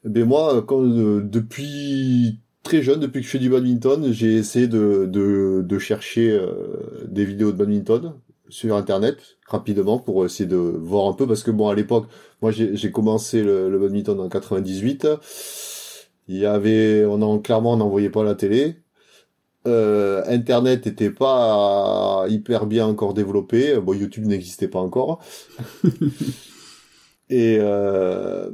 eh 0.05 0.09
bien 0.09 0.25
moi, 0.25 0.63
quand 0.67 0.81
euh, 0.83 1.21
depuis 1.23 2.41
très 2.63 2.81
jeune, 2.81 2.99
depuis 2.99 3.21
que 3.21 3.25
je 3.27 3.31
fais 3.31 3.39
du 3.39 3.49
badminton, 3.49 4.11
j'ai 4.11 4.35
essayé 4.35 4.67
de 4.67 5.05
de, 5.05 5.61
de 5.65 5.79
chercher 5.79 6.31
euh, 6.31 7.05
des 7.07 7.23
vidéos 7.25 7.51
de 7.53 7.57
badminton 7.57 8.15
sur 8.49 8.75
internet 8.75 9.17
rapidement 9.47 9.99
pour 9.99 10.25
essayer 10.25 10.47
de 10.49 10.57
voir 10.57 11.07
un 11.07 11.13
peu 11.13 11.25
parce 11.27 11.43
que 11.43 11.51
bon 11.51 11.69
à 11.69 11.75
l'époque, 11.75 12.07
moi 12.41 12.51
j'ai 12.51 12.91
commencé 12.91 13.43
le, 13.43 13.69
le 13.69 13.79
badminton 13.79 14.19
en 14.19 14.29
98. 14.29 15.07
Il 16.27 16.37
y 16.37 16.45
avait, 16.45 17.05
on 17.05 17.21
en 17.21 17.39
clairement 17.39 17.73
on 17.73 17.77
n'en 17.77 17.89
voyait 17.89 18.09
pas 18.09 18.23
la 18.23 18.35
télé. 18.35 18.82
Euh, 19.65 20.23
Internet 20.27 20.87
était 20.87 21.09
pas 21.09 22.25
hyper 22.27 22.65
bien 22.65 22.85
encore 22.87 23.13
développé. 23.13 23.79
Bon, 23.79 23.93
YouTube 23.93 24.25
n'existait 24.25 24.67
pas 24.67 24.79
encore. 24.79 25.19
et, 27.29 27.57
euh, 27.59 28.49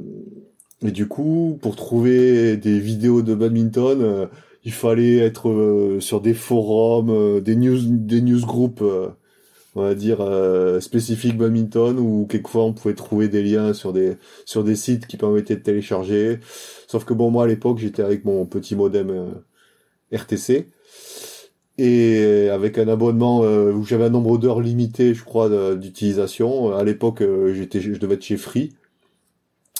et 0.82 0.92
du 0.92 1.08
coup, 1.08 1.58
pour 1.60 1.76
trouver 1.76 2.56
des 2.56 2.78
vidéos 2.80 3.22
de 3.22 3.34
badminton, 3.34 4.00
euh, 4.02 4.26
il 4.64 4.72
fallait 4.72 5.18
être 5.18 5.50
euh, 5.50 6.00
sur 6.00 6.20
des 6.20 6.34
forums, 6.34 7.10
euh, 7.10 7.40
des 7.40 7.54
news, 7.56 7.78
des 7.82 8.22
newsgroups, 8.22 8.82
on 9.76 9.82
va 9.82 9.94
dire 9.94 10.18
spécifiques 10.80 11.36
badminton, 11.36 11.98
où 11.98 12.26
quelquefois 12.28 12.64
on 12.64 12.72
pouvait 12.72 12.94
trouver 12.94 13.28
des 13.28 13.42
liens 13.42 13.72
sur 13.72 13.92
des 13.92 14.16
sur 14.44 14.64
des 14.64 14.74
sites 14.74 15.06
qui 15.06 15.16
permettaient 15.16 15.56
de 15.56 15.62
télécharger. 15.62 16.40
Sauf 16.88 17.04
que 17.04 17.14
bon, 17.14 17.30
moi 17.30 17.44
à 17.44 17.46
l'époque, 17.46 17.78
j'étais 17.78 18.02
avec 18.02 18.24
mon 18.24 18.46
petit 18.46 18.74
modem 18.74 19.34
RTC 20.12 20.66
et 21.80 22.50
avec 22.50 22.76
un 22.78 22.88
abonnement 22.88 23.42
euh, 23.42 23.72
où 23.72 23.84
j'avais 23.84 24.04
un 24.04 24.10
nombre 24.10 24.36
d'heures 24.36 24.60
limité, 24.60 25.14
je 25.14 25.24
crois, 25.24 25.48
d'utilisation. 25.76 26.74
À 26.74 26.84
l'époque, 26.84 27.22
euh, 27.22 27.54
je 27.54 27.98
devais 27.98 28.14
être 28.14 28.22
chez 28.22 28.36
Free 28.36 28.74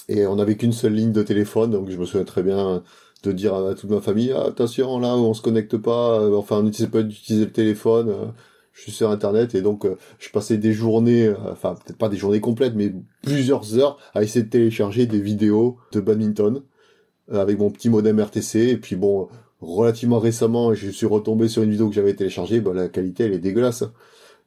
et 0.08 0.26
on 0.26 0.36
n'avait 0.36 0.56
qu'une 0.56 0.72
seule 0.72 0.94
ligne 0.94 1.12
de 1.12 1.22
téléphone, 1.22 1.72
donc 1.72 1.90
je 1.90 1.96
me 1.98 2.06
souviens 2.06 2.24
très 2.24 2.42
bien 2.42 2.82
de 3.22 3.32
dire 3.32 3.54
à 3.54 3.74
toute 3.74 3.90
ma 3.90 4.00
famille 4.00 4.32
attention 4.32 4.98
là 4.98 5.14
on 5.14 5.34
se 5.34 5.42
connecte 5.42 5.76
pas, 5.76 6.20
euh, 6.20 6.34
enfin 6.34 6.56
on 6.56 6.62
n'utilise 6.62 6.90
pas 6.90 7.02
d'utiliser 7.02 7.44
le 7.44 7.52
téléphone. 7.52 8.32
je 8.72 8.82
suis 8.82 8.92
sur 8.92 9.10
internet 9.10 9.54
et 9.54 9.60
donc 9.60 9.86
je 10.18 10.30
passais 10.30 10.56
des 10.56 10.72
journées, 10.72 11.32
enfin 11.52 11.74
peut-être 11.74 11.98
pas 11.98 12.08
des 12.08 12.16
journées 12.16 12.40
complètes, 12.40 12.74
mais 12.74 12.94
plusieurs 13.22 13.78
heures 13.78 13.98
à 14.14 14.22
essayer 14.22 14.44
de 14.44 14.50
télécharger 14.50 15.06
des 15.06 15.20
vidéos 15.20 15.76
de 15.92 16.00
badminton 16.00 16.62
avec 17.30 17.58
mon 17.58 17.70
petit 17.70 17.90
modem 17.90 18.18
RTC 18.20 18.70
et 18.70 18.76
puis 18.78 18.96
bon 18.96 19.28
relativement 19.60 20.18
récemment, 20.18 20.74
je 20.74 20.90
suis 20.90 21.06
retombé 21.06 21.48
sur 21.48 21.62
une 21.62 21.70
vidéo 21.70 21.88
que 21.88 21.94
j'avais 21.94 22.14
téléchargée, 22.14 22.60
bah, 22.60 22.72
la 22.74 22.88
qualité 22.88 23.24
elle 23.24 23.32
est 23.32 23.38
dégueulasse. 23.38 23.84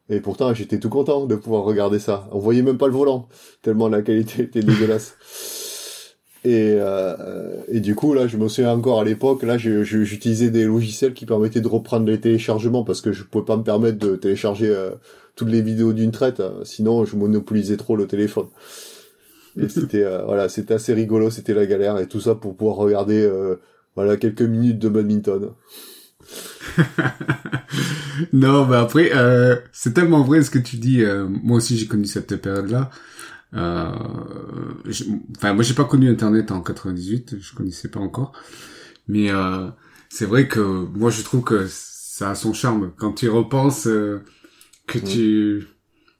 Et 0.09 0.19
pourtant, 0.19 0.53
j'étais 0.53 0.79
tout 0.79 0.89
content 0.89 1.25
de 1.25 1.35
pouvoir 1.35 1.63
regarder 1.63 1.97
ça. 1.99 2.27
On 2.31 2.39
voyait 2.39 2.61
même 2.61 2.77
pas 2.77 2.87
le 2.87 2.93
volant, 2.93 3.29
tellement 3.61 3.87
la 3.87 4.01
qualité 4.01 4.43
était 4.43 4.61
dégueulasse. 4.61 5.15
Et, 6.45 6.75
euh, 6.77 7.55
et 7.69 7.79
du 7.79 7.95
coup, 7.95 8.13
là, 8.13 8.27
je 8.27 8.35
me 8.35 8.49
souviens 8.49 8.73
encore 8.73 8.99
à 8.99 9.05
l'époque, 9.05 9.43
là, 9.43 9.57
j'utilisais 9.57 10.49
des 10.49 10.65
logiciels 10.65 11.13
qui 11.13 11.25
permettaient 11.25 11.61
de 11.61 11.67
reprendre 11.69 12.05
les 12.05 12.19
téléchargements 12.19 12.83
parce 12.83 12.99
que 12.99 13.13
je 13.13 13.23
pouvais 13.23 13.45
pas 13.45 13.55
me 13.55 13.63
permettre 13.63 13.97
de 13.97 14.17
télécharger 14.17 14.67
euh, 14.67 14.91
toutes 15.35 15.49
les 15.49 15.61
vidéos 15.61 15.93
d'une 15.93 16.11
traite, 16.11 16.43
sinon 16.63 17.05
je 17.05 17.15
monopolisais 17.15 17.77
trop 17.77 17.95
le 17.95 18.07
téléphone. 18.07 18.47
Et 19.59 19.69
c'était 19.69 20.03
euh, 20.03 20.23
voilà, 20.25 20.49
c'était 20.49 20.73
assez 20.73 20.93
rigolo, 20.93 21.29
c'était 21.29 21.53
la 21.53 21.65
galère 21.65 21.99
et 21.99 22.07
tout 22.07 22.19
ça 22.19 22.35
pour 22.35 22.55
pouvoir 22.55 22.77
regarder 22.77 23.21
euh, 23.21 23.57
voilà 23.95 24.17
quelques 24.17 24.41
minutes 24.41 24.79
de 24.79 24.89
badminton. 24.89 25.51
non, 28.33 28.65
mais 28.67 28.75
après, 28.77 29.11
euh, 29.15 29.55
c'est 29.71 29.93
tellement 29.93 30.23
vrai 30.23 30.43
ce 30.43 30.49
que 30.49 30.59
tu 30.59 30.77
dis. 30.77 31.03
euh, 31.03 31.27
moi 31.27 31.57
aussi, 31.57 31.77
j'ai 31.77 31.87
connu 31.87 32.05
cette 32.05 32.35
période-là. 32.41 32.89
Euh, 33.55 33.91
je- 34.85 35.05
enfin, 35.37 35.53
moi, 35.53 35.63
j'ai 35.63 35.73
pas 35.73 35.85
connu 35.85 36.09
Internet 36.09 36.51
en 36.51 36.61
98. 36.61 37.35
Je 37.39 37.55
connaissais 37.55 37.89
pas 37.89 37.99
encore. 37.99 38.33
Mais 39.07 39.31
euh, 39.31 39.67
c'est 40.09 40.25
vrai 40.25 40.47
que 40.47 40.59
moi, 40.61 41.09
je 41.11 41.21
trouve 41.23 41.43
que 41.43 41.65
ça 41.69 42.31
a 42.31 42.35
son 42.35 42.53
charme 42.53 42.91
quand 42.97 43.13
tu 43.13 43.25
y 43.25 43.29
repenses 43.29 43.87
euh, 43.87 44.21
que 44.87 44.99
Mm. 44.99 45.03
tu 45.03 45.67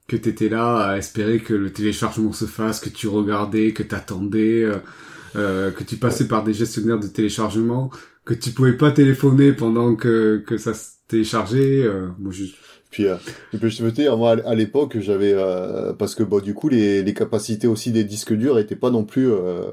que 0.08 0.16
t'étais 0.16 0.50
là 0.50 0.78
à 0.90 0.98
espérer 0.98 1.40
que 1.40 1.54
le 1.54 1.72
téléchargement 1.72 2.32
se 2.32 2.44
fasse, 2.46 2.80
que 2.80 2.90
tu 2.90 3.08
regardais, 3.08 3.72
que 3.72 3.82
t'attendais, 3.82 4.62
euh, 4.64 4.76
euh, 5.36 5.70
que 5.70 5.84
tu 5.84 5.96
passais 5.96 6.28
par 6.28 6.44
des 6.44 6.52
gestionnaires 6.54 6.98
de 7.00 7.06
téléchargement, 7.08 7.90
que 8.24 8.34
tu 8.34 8.50
pouvais 8.50 8.76
pas 8.76 8.90
téléphoner 8.92 9.52
pendant 9.52 9.96
que 9.96 10.42
que 10.46 10.56
ça 10.58 10.74
se 10.74 10.90
téléchargeait. 11.08 11.82
euh, 11.84 12.08
moi, 12.18 12.32
je... 12.32 12.44
Puis, 12.90 13.06
euh, 13.08 13.16
je 13.52 13.58
te 13.58 13.90
dire, 13.90 14.16
moi 14.16 14.36
à 14.46 14.54
l'époque, 14.54 14.98
j'avais 15.00 15.32
euh, 15.34 15.92
parce 15.94 16.14
que 16.14 16.22
bon, 16.22 16.40
du 16.40 16.54
coup, 16.54 16.68
les, 16.68 17.02
les 17.02 17.14
capacités 17.14 17.66
aussi 17.66 17.90
des 17.92 18.04
disques 18.04 18.32
durs 18.34 18.58
étaient 18.58 18.76
pas 18.76 18.90
non 18.90 19.04
plus 19.04 19.32
euh, 19.32 19.72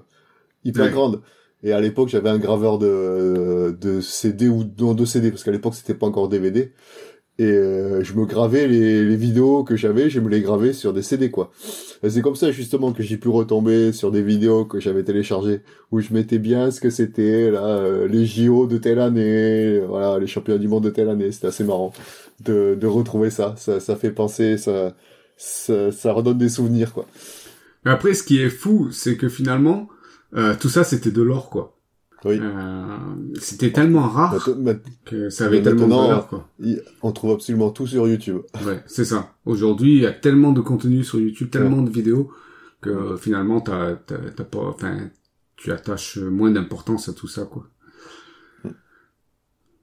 hyper 0.63 0.85
Ouais. 0.85 0.91
grandes. 0.91 1.21
Et 1.63 1.73
à 1.73 1.81
l'époque, 1.81 2.09
j'avais 2.09 2.29
un 2.29 2.39
graveur 2.39 2.79
de, 2.79 3.77
de 3.79 4.01
CD 4.01 4.47
ou 4.49 4.63
non 4.79 4.93
de 4.95 5.05
CD 5.05 5.29
parce 5.31 5.43
qu'à 5.43 5.51
l'époque 5.51 5.75
c'était 5.75 5.93
pas 5.93 6.07
encore 6.07 6.27
DVD. 6.29 6.73
Et 7.39 7.45
euh, 7.45 8.03
je 8.03 8.13
me 8.13 8.25
gravais 8.25 8.67
les, 8.67 9.03
les 9.03 9.15
vidéos 9.15 9.63
que 9.63 9.75
j'avais, 9.75 10.09
je 10.09 10.19
me 10.19 10.29
les 10.29 10.41
gravais 10.41 10.73
sur 10.73 10.93
des 10.93 11.01
CD 11.01 11.31
quoi. 11.31 11.51
C'est 12.07 12.21
comme 12.21 12.35
ça 12.35 12.51
justement 12.51 12.91
que 12.91 13.01
j'ai 13.01 13.17
pu 13.17 13.29
retomber 13.29 13.93
sur 13.93 14.11
des 14.11 14.21
vidéos 14.21 14.65
que 14.65 14.79
j'avais 14.79 15.03
téléchargées 15.03 15.61
où 15.91 16.01
je 16.01 16.13
mettais 16.13 16.37
bien 16.39 16.69
ce 16.71 16.81
que 16.81 16.89
c'était 16.89 17.49
là, 17.49 17.65
euh, 17.65 18.07
les 18.07 18.25
JO 18.25 18.67
de 18.67 18.77
telle 18.77 18.99
année, 18.99 19.79
voilà, 19.79 20.19
les 20.19 20.27
championnats 20.27 20.59
du 20.59 20.67
monde 20.67 20.83
de 20.83 20.89
telle 20.89 21.09
année. 21.09 21.31
C'était 21.31 21.47
assez 21.47 21.63
marrant 21.63 21.93
de, 22.43 22.77
de 22.79 22.87
retrouver 22.87 23.29
ça. 23.29 23.55
ça. 23.57 23.79
Ça 23.79 23.95
fait 23.95 24.11
penser, 24.11 24.57
ça, 24.57 24.95
ça, 25.37 25.91
ça 25.91 26.13
redonne 26.13 26.37
des 26.37 26.49
souvenirs 26.49 26.93
quoi. 26.93 27.07
Mais 27.85 27.91
après, 27.91 28.13
ce 28.13 28.23
qui 28.23 28.41
est 28.41 28.49
fou, 28.49 28.91
c'est 28.91 29.17
que 29.17 29.29
finalement, 29.29 29.87
euh, 30.35 30.55
tout 30.59 30.69
ça, 30.69 30.83
c'était 30.83 31.11
de 31.11 31.21
l'or, 31.21 31.49
quoi. 31.49 31.77
Oui. 32.23 32.37
Euh, 32.39 32.85
c'était 33.39 33.71
tellement 33.71 34.07
rare 34.07 34.33
Maintenant- 34.57 34.79
que 35.05 35.29
ça 35.29 35.45
avait 35.45 35.61
tellement 35.61 35.87
de 35.87 35.93
valeur, 36.07 36.27
quoi. 36.27 36.47
on 37.01 37.11
trouve 37.11 37.31
absolument 37.33 37.71
tout 37.71 37.87
sur 37.87 38.07
YouTube. 38.07 38.41
Ouais, 38.65 38.83
c'est 38.85 39.05
ça. 39.05 39.33
Aujourd'hui, 39.45 39.95
il 39.95 40.01
y 40.01 40.05
a 40.05 40.11
tellement 40.11 40.51
de 40.51 40.61
contenu 40.61 41.03
sur 41.03 41.19
YouTube, 41.19 41.49
tellement 41.49 41.81
de 41.81 41.89
vidéos 41.89 42.31
que 42.79 42.89
euh, 42.89 43.17
finalement, 43.17 43.59
t'as, 43.61 43.95
t'as, 43.95 44.17
t'as 44.35 44.43
pas, 44.43 44.59
enfin, 44.59 45.09
tu 45.55 45.71
attaches 45.71 46.17
moins 46.17 46.51
d'importance 46.51 47.09
à 47.09 47.13
tout 47.13 47.27
ça, 47.27 47.45
quoi. 47.45 47.67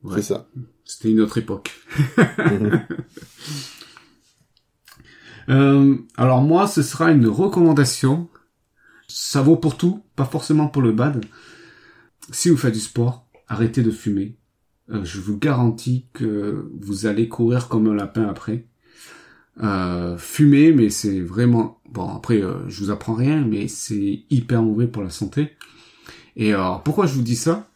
Ouais. 0.05 0.17
C'est 0.17 0.23
ça. 0.23 0.49
C'était 0.85 1.11
une 1.11 1.21
autre 1.21 1.39
époque. 1.39 1.73
Euh, 5.49 5.97
alors 6.17 6.43
moi, 6.43 6.67
ce 6.67 6.83
sera 6.83 7.11
une 7.11 7.27
recommandation. 7.27 8.29
Ça 9.07 9.41
vaut 9.41 9.57
pour 9.57 9.79
tout, 9.79 10.03
pas 10.15 10.27
forcément 10.27 10.69
pour 10.69 10.83
le 10.83 10.93
bad. 10.93 11.25
Si 12.31 12.51
vous 12.51 12.57
faites 12.57 12.75
du 12.75 12.81
sport, 12.81 13.27
arrêtez 13.49 13.83
de 13.83 13.91
fumer. 13.91 14.37
Euh, 14.91 15.05
je 15.05 15.21
vous 15.21 15.39
garantis 15.39 16.07
que 16.13 16.71
vous 16.81 17.07
allez 17.07 17.29
courir 17.29 17.69
comme 17.69 17.87
un 17.89 17.95
lapin 17.95 18.27
après. 18.29 18.67
Euh, 19.63 20.17
fumer, 20.19 20.73
mais 20.73 20.91
c'est 20.91 21.21
vraiment 21.21 21.81
bon. 21.91 22.09
Après, 22.15 22.43
euh, 22.43 22.69
je 22.69 22.85
vous 22.85 22.91
apprends 22.91 23.15
rien, 23.15 23.45
mais 23.45 23.69
c'est 23.69 24.25
hyper 24.31 24.63
mauvais 24.63 24.87
pour 24.87 25.03
la 25.03 25.11
santé. 25.11 25.57
Et 26.37 26.53
alors, 26.53 26.83
pourquoi 26.83 27.07
je 27.07 27.15
vous 27.15 27.23
dis 27.23 27.37
ça? 27.37 27.69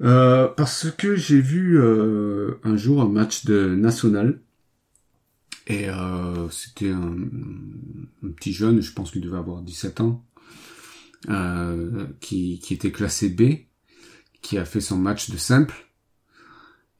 Euh, 0.00 0.48
Parce 0.48 0.90
que 0.90 1.16
j'ai 1.16 1.40
vu 1.40 1.78
euh, 1.78 2.58
un 2.64 2.76
jour 2.76 3.02
un 3.02 3.08
match 3.08 3.44
de 3.44 3.74
national 3.74 4.40
et 5.66 5.86
c'était 6.50 6.90
un, 6.90 7.14
un 8.24 8.30
petit 8.32 8.52
jeune, 8.52 8.80
je 8.80 8.92
pense 8.92 9.12
qu'il 9.12 9.20
devait 9.20 9.36
avoir 9.36 9.62
17 9.62 10.00
ans, 10.00 10.24
euh, 11.28 12.06
qui, 12.20 12.60
qui 12.60 12.74
était 12.74 12.92
classé 12.92 13.28
B, 13.28 13.66
qui 14.42 14.58
a 14.58 14.64
fait 14.64 14.80
son 14.80 14.96
match 14.96 15.30
de 15.30 15.36
simple. 15.36 15.74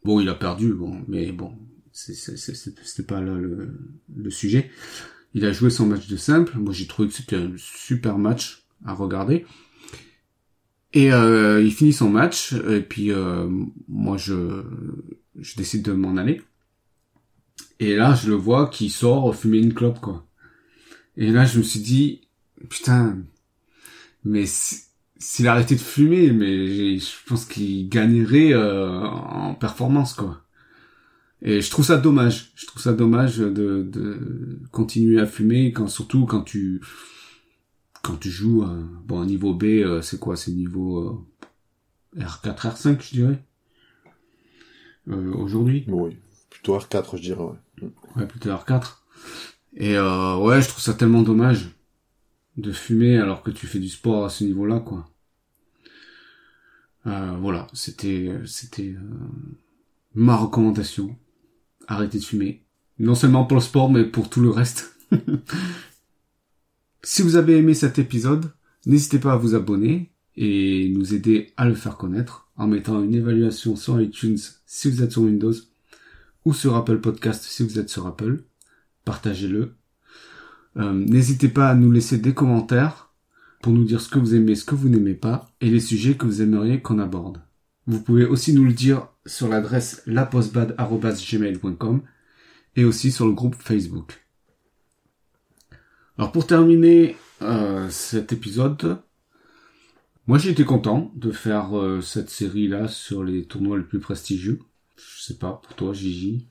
Bon, 0.05 0.21
il 0.21 0.29
a 0.29 0.35
perdu, 0.35 0.73
bon, 0.73 1.03
mais 1.09 1.33
bon, 1.33 1.57
c'était 1.93 3.03
pas 3.03 3.21
là 3.21 3.35
le, 3.35 3.79
le 4.15 4.31
sujet. 4.31 4.71
Il 5.35 5.45
a 5.45 5.53
joué 5.53 5.71
son 5.71 5.87
match 5.87 6.09
de 6.09 6.17
simple. 6.17 6.59
Moi, 6.59 6.73
j'ai 6.73 6.87
trouvé 6.87 7.09
que 7.09 7.15
c'était 7.15 7.37
un 7.37 7.53
super 7.57 8.19
match 8.19 8.65
à 8.85 8.95
regarder. 8.95 9.47
Et 10.93 11.13
euh, 11.13 11.63
il 11.63 11.73
finit 11.73 11.93
son 11.93 12.11
match, 12.11 12.53
et 12.53 12.81
puis 12.81 13.13
euh, 13.13 13.49
moi, 13.89 14.17
je, 14.17 14.65
je 15.39 15.55
décide 15.55 15.83
de 15.83 15.93
m'en 15.93 16.17
aller. 16.17 16.43
Et 17.79 17.95
là, 17.95 18.15
je 18.15 18.29
le 18.29 18.35
vois 18.35 18.69
qui 18.69 18.91
sort 18.91 19.35
fumer 19.37 19.59
une 19.59 19.73
clope, 19.73 20.01
quoi. 20.01 20.27
Et 21.17 21.31
là, 21.31 21.45
je 21.45 21.59
me 21.59 21.63
suis 21.63 21.81
dit, 21.81 22.29
putain, 22.69 23.19
mais 24.25 24.47
si- 24.47 24.83
s'il 25.19 25.49
arrêtait 25.49 25.75
de 25.75 25.81
fumer, 25.81 26.33
mais 26.33 26.99
je 26.99 27.11
pense 27.27 27.45
qu'il 27.45 27.89
gagnerait 27.89 28.53
euh, 28.55 29.01
en 29.03 29.55
performance, 29.55 30.15
quoi. 30.15 30.43
Et 31.43 31.61
je 31.63 31.71
trouve 31.71 31.85
ça 31.87 31.97
dommage. 31.97 32.53
Je 32.55 32.67
trouve 32.67 32.83
ça 32.83 32.93
dommage 32.93 33.39
de, 33.39 33.83
de 33.83 34.59
continuer 34.73 35.21
à 35.21 35.27
fumer, 35.27 35.73
quand 35.73 35.89
surtout 35.89 36.27
quand 36.27 36.43
tu 36.43 36.81
quand 38.03 38.17
tu 38.17 38.31
joues 38.31 38.63
à, 38.63 38.75
bon, 39.07 39.21
un 39.21 39.27
niveau 39.27 39.53
B, 39.55 39.65
euh, 39.65 40.01
c'est 40.03 40.19
quoi? 40.19 40.37
C'est 40.37 40.53
niveau 40.53 41.27
euh, 42.17 42.21
R4, 42.23 42.73
R5, 42.75 43.01
je 43.03 43.11
dirais. 43.11 43.45
Euh, 45.09 45.33
Aujourd'hui. 45.35 45.85
Oui. 45.89 46.17
Plutôt 46.51 46.77
R4, 46.79 47.17
je 47.17 47.23
dirais, 47.23 47.43
ouais. 47.43 47.89
Ouais, 48.17 48.27
plutôt 48.27 48.51
R4. 48.51 49.03
Et 49.77 49.97
euh, 49.97 50.37
ouais, 50.39 50.61
je 50.63 50.69
trouve 50.69 50.83
ça 50.83 50.95
tellement 50.95 51.23
dommage 51.23 51.71
de 52.57 52.73
fumer 52.73 53.19
alors 53.19 53.43
que 53.43 53.51
tu 53.51 53.67
fais 53.67 53.79
du 53.79 53.89
sport 53.89 54.25
à 54.25 54.31
ce 54.31 54.45
niveau-là, 54.45 54.81
quoi. 54.81 55.09
Euh, 57.07 57.37
voilà, 57.41 57.67
c'était 57.73 58.31
c'était 58.47 58.95
euh, 58.95 59.01
ma 60.15 60.37
recommandation. 60.37 61.17
Arrêtez 61.87 62.19
de 62.19 62.25
fumer. 62.25 62.63
Non 62.99 63.15
seulement 63.15 63.45
pour 63.45 63.57
le 63.57 63.63
sport, 63.63 63.91
mais 63.91 64.05
pour 64.05 64.29
tout 64.29 64.43
le 64.43 64.51
reste. 64.51 64.95
si 67.03 67.23
vous 67.23 67.37
avez 67.37 67.57
aimé 67.57 67.75
cet 67.75 67.99
épisode, 67.99 68.53
n'hésitez 68.87 69.19
pas 69.19 69.33
à 69.33 69.37
vous 69.37 69.55
abonner 69.55 70.13
et 70.37 70.91
nous 70.95 71.15
aider 71.15 71.53
à 71.57 71.67
le 71.67 71.75
faire 71.75 71.97
connaître 71.97 72.51
en 72.57 72.67
mettant 72.67 73.03
une 73.03 73.15
évaluation 73.15 73.77
sur 73.77 74.01
iTunes 74.01 74.39
si 74.67 74.91
vous 74.91 75.03
êtes 75.03 75.13
sur 75.13 75.23
Windows 75.23 75.55
ou 76.45 76.53
sur 76.53 76.77
Apple 76.77 77.01
Podcast 77.01 77.45
si 77.45 77.63
vous 77.63 77.79
êtes 77.79 77.89
sur 77.89 78.07
Apple. 78.07 78.45
Partagez-le. 79.05 79.75
Euh, 80.77 80.93
N'hésitez 80.93 81.49
pas 81.49 81.69
à 81.69 81.75
nous 81.75 81.91
laisser 81.91 82.19
des 82.19 82.35
commentaires 82.35 83.11
pour 83.63 83.73
nous 83.73 83.85
dire 83.85 84.01
ce 84.01 84.09
que 84.09 84.19
vous 84.19 84.35
aimez, 84.35 84.55
ce 84.55 84.65
que 84.65 84.75
vous 84.75 84.89
n'aimez 84.89 85.15
pas 85.15 85.51
et 85.61 85.69
les 85.69 85.81
sujets 85.81 86.17
que 86.17 86.27
vous 86.27 86.43
aimeriez 86.43 86.81
qu'on 86.81 86.99
aborde. 86.99 87.43
Vous 87.87 88.01
pouvez 88.01 88.25
aussi 88.25 88.53
nous 88.55 88.65
le 88.65 88.73
dire 88.73 89.09
sur 89.27 89.49
l'adresse 89.49 90.03
lapostbad.gmail.com 90.07 92.03
et 92.77 92.85
aussi 92.85 93.11
sur 93.11 93.27
le 93.27 93.33
groupe 93.33 93.57
Facebook. 93.57 94.25
Alors 96.17 96.33
pour 96.33 96.47
terminer 96.47 97.17
euh, 97.43 97.89
cet 97.91 98.33
épisode, 98.33 98.99
moi 100.27 100.39
été 100.45 100.65
content 100.65 101.11
de 101.17 101.33
faire 101.33 101.77
euh, 101.79 102.01
cette 102.01 102.31
série-là 102.31 102.89
sur 102.89 103.25
les 103.25 103.47
tournois 103.47 103.79
les 103.79 103.85
plus 103.85 104.01
prestigieux. 104.01 104.61
Je 104.97 105.23
sais 105.23 105.39
pas, 105.39 105.61
pour 105.65 105.75
toi 105.75 105.93
Gigi? 105.93 106.47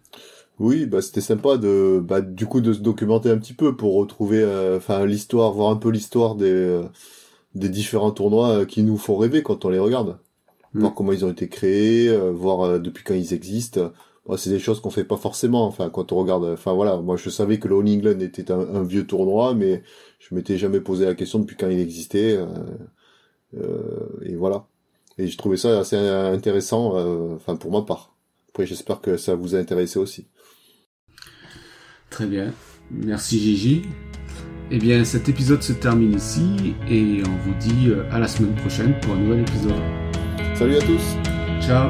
Oui, 0.59 0.85
bah 0.85 1.01
c'était 1.01 1.21
sympa 1.21 1.57
de, 1.57 1.99
bah 2.03 2.19
du 2.21 2.45
coup 2.45 2.59
de 2.59 2.73
se 2.73 2.79
documenter 2.79 3.29
un 3.29 3.37
petit 3.37 3.53
peu 3.53 3.75
pour 3.77 3.95
retrouver, 3.95 4.41
euh, 4.43 4.77
enfin 4.77 5.05
l'histoire, 5.05 5.53
voir 5.53 5.71
un 5.71 5.77
peu 5.77 5.89
l'histoire 5.89 6.35
des 6.35 6.51
euh, 6.51 6.83
des 7.55 7.69
différents 7.69 8.11
tournois 8.11 8.49
euh, 8.61 8.65
qui 8.65 8.83
nous 8.83 8.97
font 8.97 9.17
rêver 9.17 9.43
quand 9.43 9.65
on 9.65 9.69
les 9.69 9.79
regarde, 9.79 10.19
Mm. 10.73 10.81
voir 10.81 10.93
comment 10.95 11.13
ils 11.13 11.25
ont 11.25 11.31
été 11.31 11.49
créés, 11.49 12.09
euh, 12.09 12.31
voir 12.31 12.61
euh, 12.63 12.79
depuis 12.79 13.03
quand 13.05 13.15
ils 13.15 13.33
existent. 13.33 13.91
Bon, 14.27 14.37
c'est 14.37 14.49
des 14.51 14.59
choses 14.59 14.81
qu'on 14.81 14.91
fait 14.91 15.05
pas 15.05 15.17
forcément. 15.17 15.65
Enfin, 15.67 15.89
quand 15.91 16.11
on 16.13 16.17
regarde, 16.17 16.45
enfin 16.45 16.73
voilà, 16.73 16.97
moi 16.97 17.17
je 17.17 17.29
savais 17.31 17.59
que 17.59 17.67
le 17.69 17.77
All 17.79 17.87
England 17.89 18.19
était 18.21 18.51
un, 18.51 18.59
un 18.59 18.83
vieux 18.83 19.07
tournoi, 19.07 19.53
mais 19.55 19.83
je 20.19 20.35
m'étais 20.35 20.57
jamais 20.57 20.81
posé 20.81 21.05
la 21.05 21.15
question 21.15 21.39
depuis 21.39 21.57
quand 21.57 21.69
il 21.69 21.79
existait. 21.79 22.37
euh, 22.37 22.47
euh, 23.57 24.07
et 24.23 24.35
voilà. 24.35 24.65
Et 25.17 25.27
je 25.27 25.37
trouvais 25.37 25.57
ça 25.57 25.79
assez 25.79 25.95
intéressant, 25.97 26.95
euh, 26.97 27.35
enfin 27.35 27.55
pour 27.55 27.71
ma 27.71 27.81
part. 27.81 28.15
Après, 28.49 28.65
j'espère 28.65 29.01
que 29.01 29.17
ça 29.17 29.35
vous 29.35 29.55
a 29.55 29.59
intéressé 29.59 29.99
aussi. 29.99 30.27
Très 32.09 32.25
bien. 32.25 32.51
Merci 32.91 33.39
Gigi. 33.39 33.83
Eh 34.71 34.77
bien, 34.77 35.03
cet 35.03 35.29
épisode 35.29 35.63
se 35.63 35.73
termine 35.73 36.13
ici 36.13 36.75
et 36.89 37.23
on 37.25 37.47
vous 37.47 37.55
dit 37.59 37.89
euh, 37.89 38.03
à 38.11 38.19
la 38.19 38.27
semaine 38.27 38.55
prochaine 38.55 38.93
pour 39.01 39.13
un 39.13 39.17
nouvel 39.17 39.41
épisode. 39.41 39.81
Salut 40.55 40.75
à 40.75 40.81
tous 40.81 41.17
Ciao 41.61 41.89